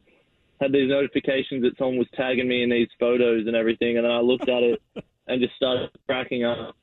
had 0.60 0.70
these 0.72 0.88
notifications 0.88 1.62
that 1.62 1.76
someone 1.78 1.98
was 1.98 2.08
tagging 2.14 2.46
me 2.46 2.62
in 2.62 2.70
these 2.70 2.88
photos 3.00 3.46
and 3.46 3.56
everything, 3.56 3.96
and 3.96 4.04
then 4.04 4.12
I 4.12 4.20
looked 4.20 4.48
at 4.48 4.62
it 4.62 4.82
and 5.26 5.40
just 5.40 5.56
started 5.56 5.90
cracking 6.06 6.44
up. 6.44 6.76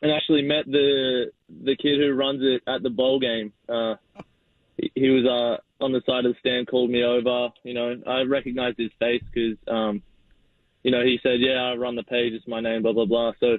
And 0.00 0.12
actually 0.12 0.42
met 0.42 0.66
the 0.66 1.32
the 1.64 1.76
kid 1.76 1.98
who 1.98 2.12
runs 2.12 2.40
it 2.42 2.62
at 2.66 2.82
the 2.82 2.90
bowl 2.90 3.18
game. 3.18 3.52
Uh, 3.68 3.96
he, 4.94 5.10
was 5.10 5.24
uh, 5.26 5.84
on 5.84 5.92
the 5.92 6.02
side 6.06 6.24
of 6.24 6.34
the 6.34 6.38
stand, 6.38 6.68
called 6.68 6.90
me 6.90 7.02
over. 7.02 7.48
You 7.64 7.74
know, 7.74 7.96
I 8.06 8.22
recognized 8.22 8.78
his 8.78 8.92
face 9.00 9.22
because, 9.32 9.58
um, 9.66 10.02
you 10.84 10.92
know, 10.92 11.02
he 11.02 11.18
said, 11.22 11.40
"Yeah, 11.40 11.72
I 11.72 11.74
run 11.74 11.96
the 11.96 12.04
page. 12.04 12.32
It's 12.32 12.46
my 12.46 12.60
name." 12.60 12.82
Blah 12.82 12.92
blah 12.92 13.06
blah. 13.06 13.32
So 13.40 13.58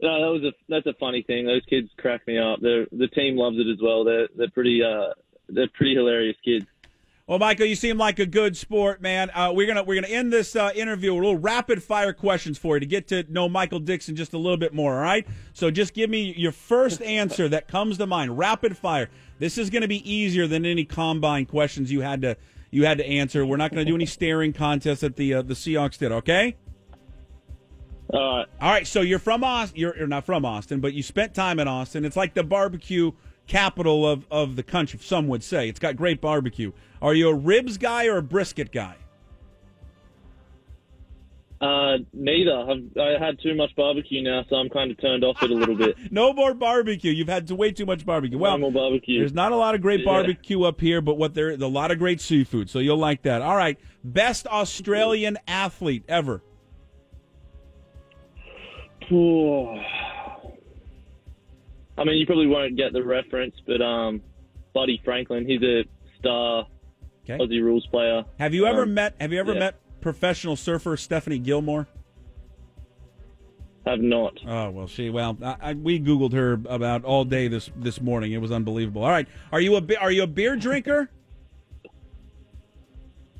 no, 0.00 0.20
that 0.20 0.40
was 0.40 0.44
a 0.44 0.52
that's 0.68 0.86
a 0.86 0.98
funny 0.98 1.22
thing. 1.22 1.46
Those 1.46 1.64
kids 1.68 1.88
crack 1.98 2.26
me 2.26 2.38
up. 2.38 2.60
They're, 2.60 2.86
the 2.92 3.08
team 3.08 3.36
loves 3.36 3.56
it 3.58 3.70
as 3.70 3.78
well. 3.82 4.04
They're 4.04 4.28
they're 4.36 4.50
pretty 4.50 4.82
uh 4.82 5.12
they're 5.48 5.68
pretty 5.74 5.94
hilarious 5.94 6.36
kids. 6.44 6.66
Well, 7.28 7.40
Michael, 7.40 7.66
you 7.66 7.74
seem 7.74 7.98
like 7.98 8.20
a 8.20 8.26
good 8.26 8.56
sport, 8.56 9.02
man. 9.02 9.30
Uh, 9.34 9.50
we're 9.52 9.66
gonna 9.66 9.82
we're 9.82 10.00
gonna 10.00 10.14
end 10.14 10.32
this 10.32 10.54
uh, 10.54 10.70
interview 10.76 11.12
with 11.12 11.24
a 11.24 11.26
little 11.26 11.40
rapid 11.40 11.82
fire 11.82 12.12
questions 12.12 12.56
for 12.56 12.76
you 12.76 12.80
to 12.80 12.86
get 12.86 13.08
to 13.08 13.24
know 13.28 13.48
Michael 13.48 13.80
Dickson 13.80 14.14
just 14.14 14.32
a 14.32 14.38
little 14.38 14.56
bit 14.56 14.72
more. 14.72 14.94
All 14.94 15.00
right. 15.00 15.26
So 15.52 15.68
just 15.72 15.92
give 15.92 16.08
me 16.08 16.32
your 16.36 16.52
first 16.52 17.02
answer 17.02 17.48
that 17.48 17.66
comes 17.66 17.98
to 17.98 18.06
mind. 18.06 18.38
Rapid 18.38 18.76
fire. 18.76 19.10
This 19.40 19.58
is 19.58 19.70
going 19.70 19.82
to 19.82 19.88
be 19.88 20.08
easier 20.08 20.46
than 20.46 20.64
any 20.64 20.84
combine 20.84 21.46
questions 21.46 21.90
you 21.90 22.00
had 22.00 22.22
to 22.22 22.36
you 22.70 22.84
had 22.84 22.98
to 22.98 23.06
answer. 23.06 23.44
We're 23.44 23.56
not 23.56 23.72
going 23.72 23.84
to 23.84 23.90
do 23.90 23.96
any 23.96 24.06
staring 24.06 24.52
contests 24.52 25.00
that 25.00 25.16
the 25.16 25.34
uh, 25.34 25.42
the 25.42 25.54
Seahawks 25.54 25.98
did. 25.98 26.12
Okay. 26.12 26.56
All 28.10 28.36
right. 28.36 28.46
All 28.60 28.70
right, 28.70 28.86
so 28.86 29.00
you're 29.00 29.18
from 29.18 29.42
Austin. 29.42 29.80
You're, 29.80 29.96
you're 29.96 30.06
not 30.06 30.24
from 30.24 30.44
Austin, 30.44 30.78
but 30.78 30.92
you 30.92 31.02
spent 31.02 31.34
time 31.34 31.58
in 31.58 31.66
Austin. 31.66 32.04
It's 32.04 32.16
like 32.16 32.34
the 32.34 32.44
barbecue 32.44 33.10
capital 33.46 34.06
of, 34.06 34.26
of 34.30 34.56
the 34.56 34.62
country, 34.62 34.98
some 35.02 35.28
would 35.28 35.42
say. 35.42 35.68
It's 35.68 35.78
got 35.80 35.96
great 35.96 36.20
barbecue. 36.20 36.72
Are 37.00 37.14
you 37.14 37.28
a 37.28 37.34
ribs 37.34 37.78
guy 37.78 38.06
or 38.06 38.16
a 38.18 38.22
brisket 38.22 38.72
guy? 38.72 38.96
Uh, 41.58 41.96
neither. 42.12 42.52
I've 42.54 42.98
I 42.98 43.18
had 43.18 43.40
too 43.42 43.54
much 43.54 43.74
barbecue 43.76 44.22
now, 44.22 44.44
so 44.50 44.56
I'm 44.56 44.68
kind 44.68 44.90
of 44.90 45.00
turned 45.00 45.24
off 45.24 45.42
it 45.42 45.50
a 45.50 45.54
little 45.54 45.74
bit. 45.74 45.96
No 46.10 46.34
more 46.34 46.52
barbecue. 46.52 47.10
You've 47.12 47.28
had 47.28 47.50
way 47.50 47.72
too 47.72 47.86
much 47.86 48.04
barbecue. 48.04 48.36
Well, 48.36 48.58
no 48.58 48.70
more 48.70 48.72
barbecue. 48.90 49.20
there's 49.20 49.32
not 49.32 49.52
a 49.52 49.56
lot 49.56 49.74
of 49.74 49.80
great 49.80 50.00
Yeah. 50.00 50.04
barbecue 50.06 50.62
up 50.64 50.80
here, 50.80 51.00
but 51.00 51.16
what 51.16 51.32
there, 51.32 51.50
a 51.50 51.56
lot 51.56 51.90
of 51.90 51.98
great 51.98 52.20
seafood. 52.20 52.68
So 52.68 52.78
you'll 52.78 52.98
like 52.98 53.22
that. 53.22 53.40
All 53.40 53.56
right, 53.56 53.78
best 54.04 54.46
Australian 54.48 55.38
athlete 55.48 56.04
ever. 56.08 56.42
I 61.98 62.04
mean, 62.04 62.18
you 62.18 62.26
probably 62.26 62.46
won't 62.46 62.76
get 62.76 62.92
the 62.92 63.02
reference, 63.02 63.54
but 63.66 63.80
um, 63.82 64.20
Buddy 64.74 65.00
Franklin, 65.04 65.46
he's 65.46 65.62
a 65.62 65.84
star 66.18 66.66
Okay. 67.28 67.42
Aussie 67.42 67.60
rules 67.62 67.84
player. 67.88 68.24
Have 68.38 68.54
you 68.54 68.66
ever 68.66 68.82
Um, 68.82 68.94
met? 68.94 69.16
Have 69.20 69.32
you 69.32 69.40
ever 69.40 69.52
yeah. 69.52 69.58
met 69.58 69.74
professional 70.00 70.54
surfer 70.54 70.96
Stephanie 70.96 71.40
Gilmore? 71.40 71.88
Have 73.84 74.00
not. 74.00 74.38
Oh 74.46 74.70
well, 74.70 74.86
she 74.86 75.10
well 75.10 75.36
I, 75.42 75.56
I, 75.60 75.74
we 75.74 75.98
googled 76.00 76.32
her 76.32 76.52
about 76.68 77.04
all 77.04 77.24
day 77.24 77.48
this 77.48 77.70
this 77.76 78.00
morning. 78.00 78.32
It 78.32 78.38
was 78.40 78.52
unbelievable. 78.52 79.02
All 79.02 79.10
right, 79.10 79.26
are 79.52 79.60
you 79.60 79.76
a 79.76 79.82
are 80.00 80.10
you 80.12 80.22
a 80.24 80.26
beer 80.26 80.56
drinker? 80.56 81.08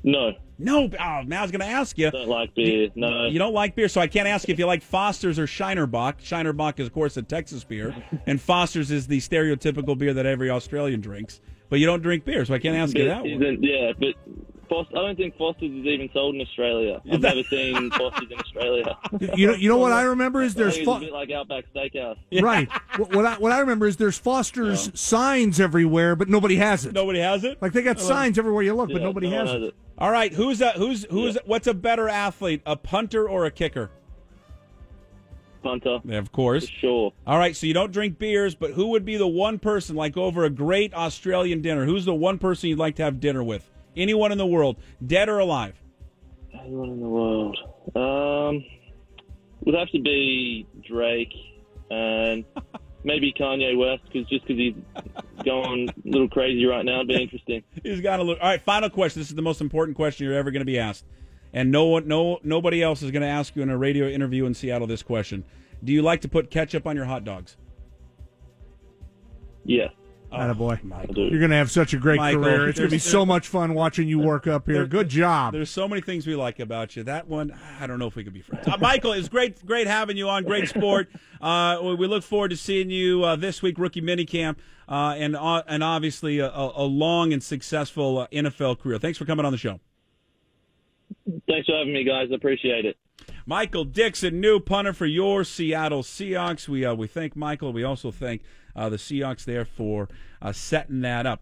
No, 0.07 0.35
No. 0.57 0.89
Oh, 0.99 1.21
now 1.25 1.39
I 1.39 1.41
was 1.41 1.51
going 1.51 1.59
to 1.59 1.65
ask 1.65 1.97
you. 1.97 2.09
don't 2.09 2.29
like 2.29 2.55
beer. 2.55 2.89
No. 2.95 3.25
You 3.25 3.37
don't 3.39 3.53
like 3.53 3.75
beer, 3.75 3.89
so 3.89 3.99
I 3.99 4.07
can't 4.07 4.27
ask 4.27 4.47
you 4.47 4.53
if 4.53 4.59
you 4.59 4.65
like 4.65 4.81
Foster's 4.81 5.37
or 5.37 5.47
Shiner 5.47 5.85
Bock. 5.85 6.21
Shinerbach 6.21 6.79
is, 6.79 6.87
of 6.87 6.93
course, 6.93 7.17
a 7.17 7.21
Texas 7.21 7.65
beer, 7.65 7.93
and 8.25 8.39
Foster's 8.39 8.89
is 8.89 9.07
the 9.07 9.19
stereotypical 9.19 9.97
beer 9.97 10.13
that 10.13 10.25
every 10.25 10.49
Australian 10.49 11.01
drinks. 11.01 11.41
But 11.69 11.79
you 11.79 11.85
don't 11.85 12.01
drink 12.01 12.23
beer, 12.23 12.45
so 12.45 12.53
I 12.53 12.59
can't 12.59 12.77
ask 12.77 12.97
you 12.97 13.03
But 13.03 13.15
that 13.15 13.23
one. 13.23 13.61
Yeah, 13.61 13.91
but 13.99 14.15
Foster, 14.69 14.97
I 14.97 15.01
don't 15.01 15.17
think 15.17 15.37
Foster's 15.37 15.71
is 15.71 15.85
even 15.85 16.09
sold 16.13 16.35
in 16.35 16.41
Australia. 16.41 17.01
I've 17.11 17.19
never 17.19 17.43
seen 17.43 17.91
Foster's 17.91 18.31
in 18.31 18.39
Australia. 18.39 18.97
You 19.35 19.47
know, 19.47 19.53
you 19.53 19.67
know 19.67 19.77
what 19.77 19.91
I 19.91 20.03
remember 20.03 20.41
is 20.41 20.53
there's 20.53 20.77
Fo- 20.79 20.97
a 20.97 20.99
bit 21.01 21.11
like 21.11 21.31
Outback 21.31 21.65
Steakhouse. 21.75 22.17
right. 22.41 22.69
What, 22.95 23.13
what 23.13 23.25
I 23.25 23.33
what 23.35 23.51
I 23.51 23.59
remember 23.59 23.87
is 23.87 23.97
there's 23.97 24.17
Foster's 24.17 24.89
signs 24.99 25.59
everywhere, 25.59 26.15
but 26.15 26.29
nobody 26.29 26.55
has 26.55 26.85
it. 26.85 26.93
Nobody 26.93 27.19
has 27.19 27.43
it. 27.43 27.61
Like 27.61 27.73
they 27.73 27.81
got 27.81 27.97
oh. 27.97 27.99
signs 27.99 28.39
everywhere 28.39 28.63
you 28.63 28.73
look, 28.73 28.89
but 28.89 29.01
Yeah, 29.01 29.07
nobody 29.07 29.29
no 29.29 29.37
one 29.37 29.47
has 29.47 29.55
it. 29.55 29.61
knows 29.61 29.73
All 29.97 30.11
right, 30.11 30.31
who's 30.33 30.61
a, 30.61 30.71
who's 30.71 31.05
who's 31.09 31.35
Yeah. 31.35 31.41
what's 31.45 31.67
a 31.67 31.73
better 31.73 32.07
athlete, 32.07 32.61
a 32.65 32.75
punter 32.75 33.27
or 33.27 33.45
a 33.45 33.51
kicker? 33.51 33.89
Punter, 35.63 35.99
Yeah, 36.05 36.19
of 36.19 36.31
course. 36.31 36.67
for 36.69 36.75
sure. 36.79 37.13
All 37.25 37.37
right, 37.39 37.55
so 37.55 37.65
you 37.65 37.73
don't 37.73 37.91
drink 37.91 38.19
beers, 38.19 38.53
but 38.53 38.71
who 38.71 38.89
would 38.89 39.03
be 39.05 39.17
the 39.17 39.27
one 39.27 39.57
person, 39.59 39.95
like 39.95 40.15
over 40.15 40.45
a 40.45 40.49
great 40.51 40.93
Australian 40.93 41.61
dinner? 41.61 41.85
Who's 41.85 42.05
the 42.05 42.13
one 42.13 42.37
person 42.37 42.69
you'd 42.69 42.77
like 42.79 42.95
to 42.97 43.03
have 43.03 43.19
dinner 43.19 43.43
with? 43.43 43.69
Anyone 43.95 44.31
in 44.31 44.37
the 44.37 44.45
world, 44.45 44.77
dead 45.05 45.27
or 45.29 45.39
alive? 45.39 45.73
Anyone 46.53 46.89
in 46.91 47.01
the 47.01 47.09
world? 47.09 47.57
Um, 47.95 48.63
would 49.65 49.73
have 49.75 49.89
to 49.89 49.99
be 49.99 50.67
Drake 50.87 51.33
and 51.89 52.45
maybe 53.03 53.33
Kanye 53.33 53.77
West, 53.77 54.03
because 54.05 54.27
just 54.29 54.45
because 54.45 54.57
he's 54.57 54.75
going 55.43 55.89
a 55.89 55.93
little 56.05 56.29
crazy 56.29 56.65
right 56.65 56.85
now, 56.85 56.95
it'd 56.95 57.07
be 57.07 57.21
interesting. 57.21 57.63
He's 57.83 58.01
got 58.01 58.17
to 58.17 58.23
look. 58.23 58.39
All 58.41 58.49
right, 58.49 58.61
final 58.61 58.89
question. 58.89 59.21
This 59.21 59.29
is 59.29 59.35
the 59.35 59.41
most 59.41 59.61
important 59.61 59.95
question 59.95 60.25
you're 60.25 60.35
ever 60.35 60.51
going 60.51 60.61
to 60.61 60.65
be 60.65 60.79
asked, 60.79 61.05
and 61.53 61.71
no 61.71 61.85
one, 61.85 62.07
no, 62.07 62.39
nobody 62.43 62.83
else 62.83 63.01
is 63.01 63.11
going 63.11 63.21
to 63.21 63.27
ask 63.27 63.55
you 63.55 63.61
in 63.61 63.69
a 63.69 63.77
radio 63.77 64.07
interview 64.07 64.45
in 64.45 64.53
Seattle 64.53 64.87
this 64.87 65.03
question. 65.03 65.43
Do 65.83 65.93
you 65.93 66.01
like 66.01 66.21
to 66.21 66.27
put 66.27 66.49
ketchup 66.49 66.87
on 66.87 66.95
your 66.95 67.05
hot 67.05 67.23
dogs? 67.23 67.55
Yeah, 69.63 69.89
Attaboy. 70.31 70.91
I 70.93 71.05
do. 71.05 71.21
You're 71.21 71.39
going 71.39 71.51
to 71.51 71.57
have 71.57 71.71
such 71.71 71.93
a 71.93 71.97
great 71.97 72.17
Michael, 72.17 72.43
career. 72.43 72.67
It's 72.69 72.79
going 72.79 72.89
to 72.89 72.95
be 72.95 72.99
so 72.99 73.25
much 73.25 73.47
fun 73.47 73.73
watching 73.73 74.07
you 74.07 74.19
work 74.19 74.45
up 74.47 74.67
here. 74.67 74.85
Good 74.85 75.09
job. 75.09 75.53
There's 75.53 75.69
so 75.69 75.87
many 75.87 76.01
things 76.01 76.27
we 76.27 76.35
like 76.35 76.59
about 76.59 76.95
you. 76.95 77.03
That 77.03 77.27
one, 77.27 77.57
I 77.79 77.87
don't 77.87 77.97
know 77.99 78.07
if 78.07 78.15
we 78.15 78.23
could 78.23 78.33
be 78.33 78.41
friends. 78.41 78.67
Uh, 78.67 78.77
Michael, 78.77 79.13
it's 79.13 79.29
great, 79.29 79.65
great 79.65 79.87
having 79.87 80.17
you 80.17 80.27
on. 80.29 80.43
Great 80.43 80.67
sport. 80.69 81.09
Uh, 81.41 81.79
we- 81.81 81.95
we 81.95 82.07
look 82.07 82.23
forward 82.23 82.49
to 82.49 82.57
seeing 82.57 82.89
you 82.89 83.23
uh, 83.23 83.35
this 83.35 83.61
week, 83.61 83.77
rookie 83.79 84.01
minicamp, 84.01 84.57
uh, 84.89 85.15
and 85.17 85.35
uh, 85.35 85.63
and 85.67 85.83
obviously 85.83 86.39
a, 86.39 86.49
a 86.49 86.83
a 86.83 86.85
long 86.85 87.31
and 87.33 87.41
successful 87.41 88.19
uh, 88.19 88.27
NFL 88.27 88.79
career. 88.79 88.97
Thanks 88.99 89.17
for 89.17 89.25
coming 89.25 89.45
on 89.45 89.51
the 89.51 89.57
show. 89.57 89.79
Thanks 91.47 91.67
for 91.67 91.77
having 91.77 91.93
me, 91.93 92.03
guys. 92.03 92.27
I 92.31 92.35
appreciate 92.35 92.85
it. 92.85 92.97
Michael 93.45 93.85
Dickson, 93.85 94.39
new 94.41 94.59
punter 94.59 94.93
for 94.93 95.05
your 95.05 95.43
Seattle 95.43 96.03
Seahawks. 96.03 96.67
We 96.67 96.85
uh, 96.85 96.93
we 96.93 97.07
thank 97.07 97.35
Michael. 97.35 97.71
We 97.73 97.83
also 97.83 98.11
thank 98.11 98.41
the 98.89 98.97
Seahawks 98.97 99.43
there 99.45 99.65
for 99.65 100.07
uh, 100.41 100.51
setting 100.51 101.01
that 101.01 101.25
up. 101.25 101.35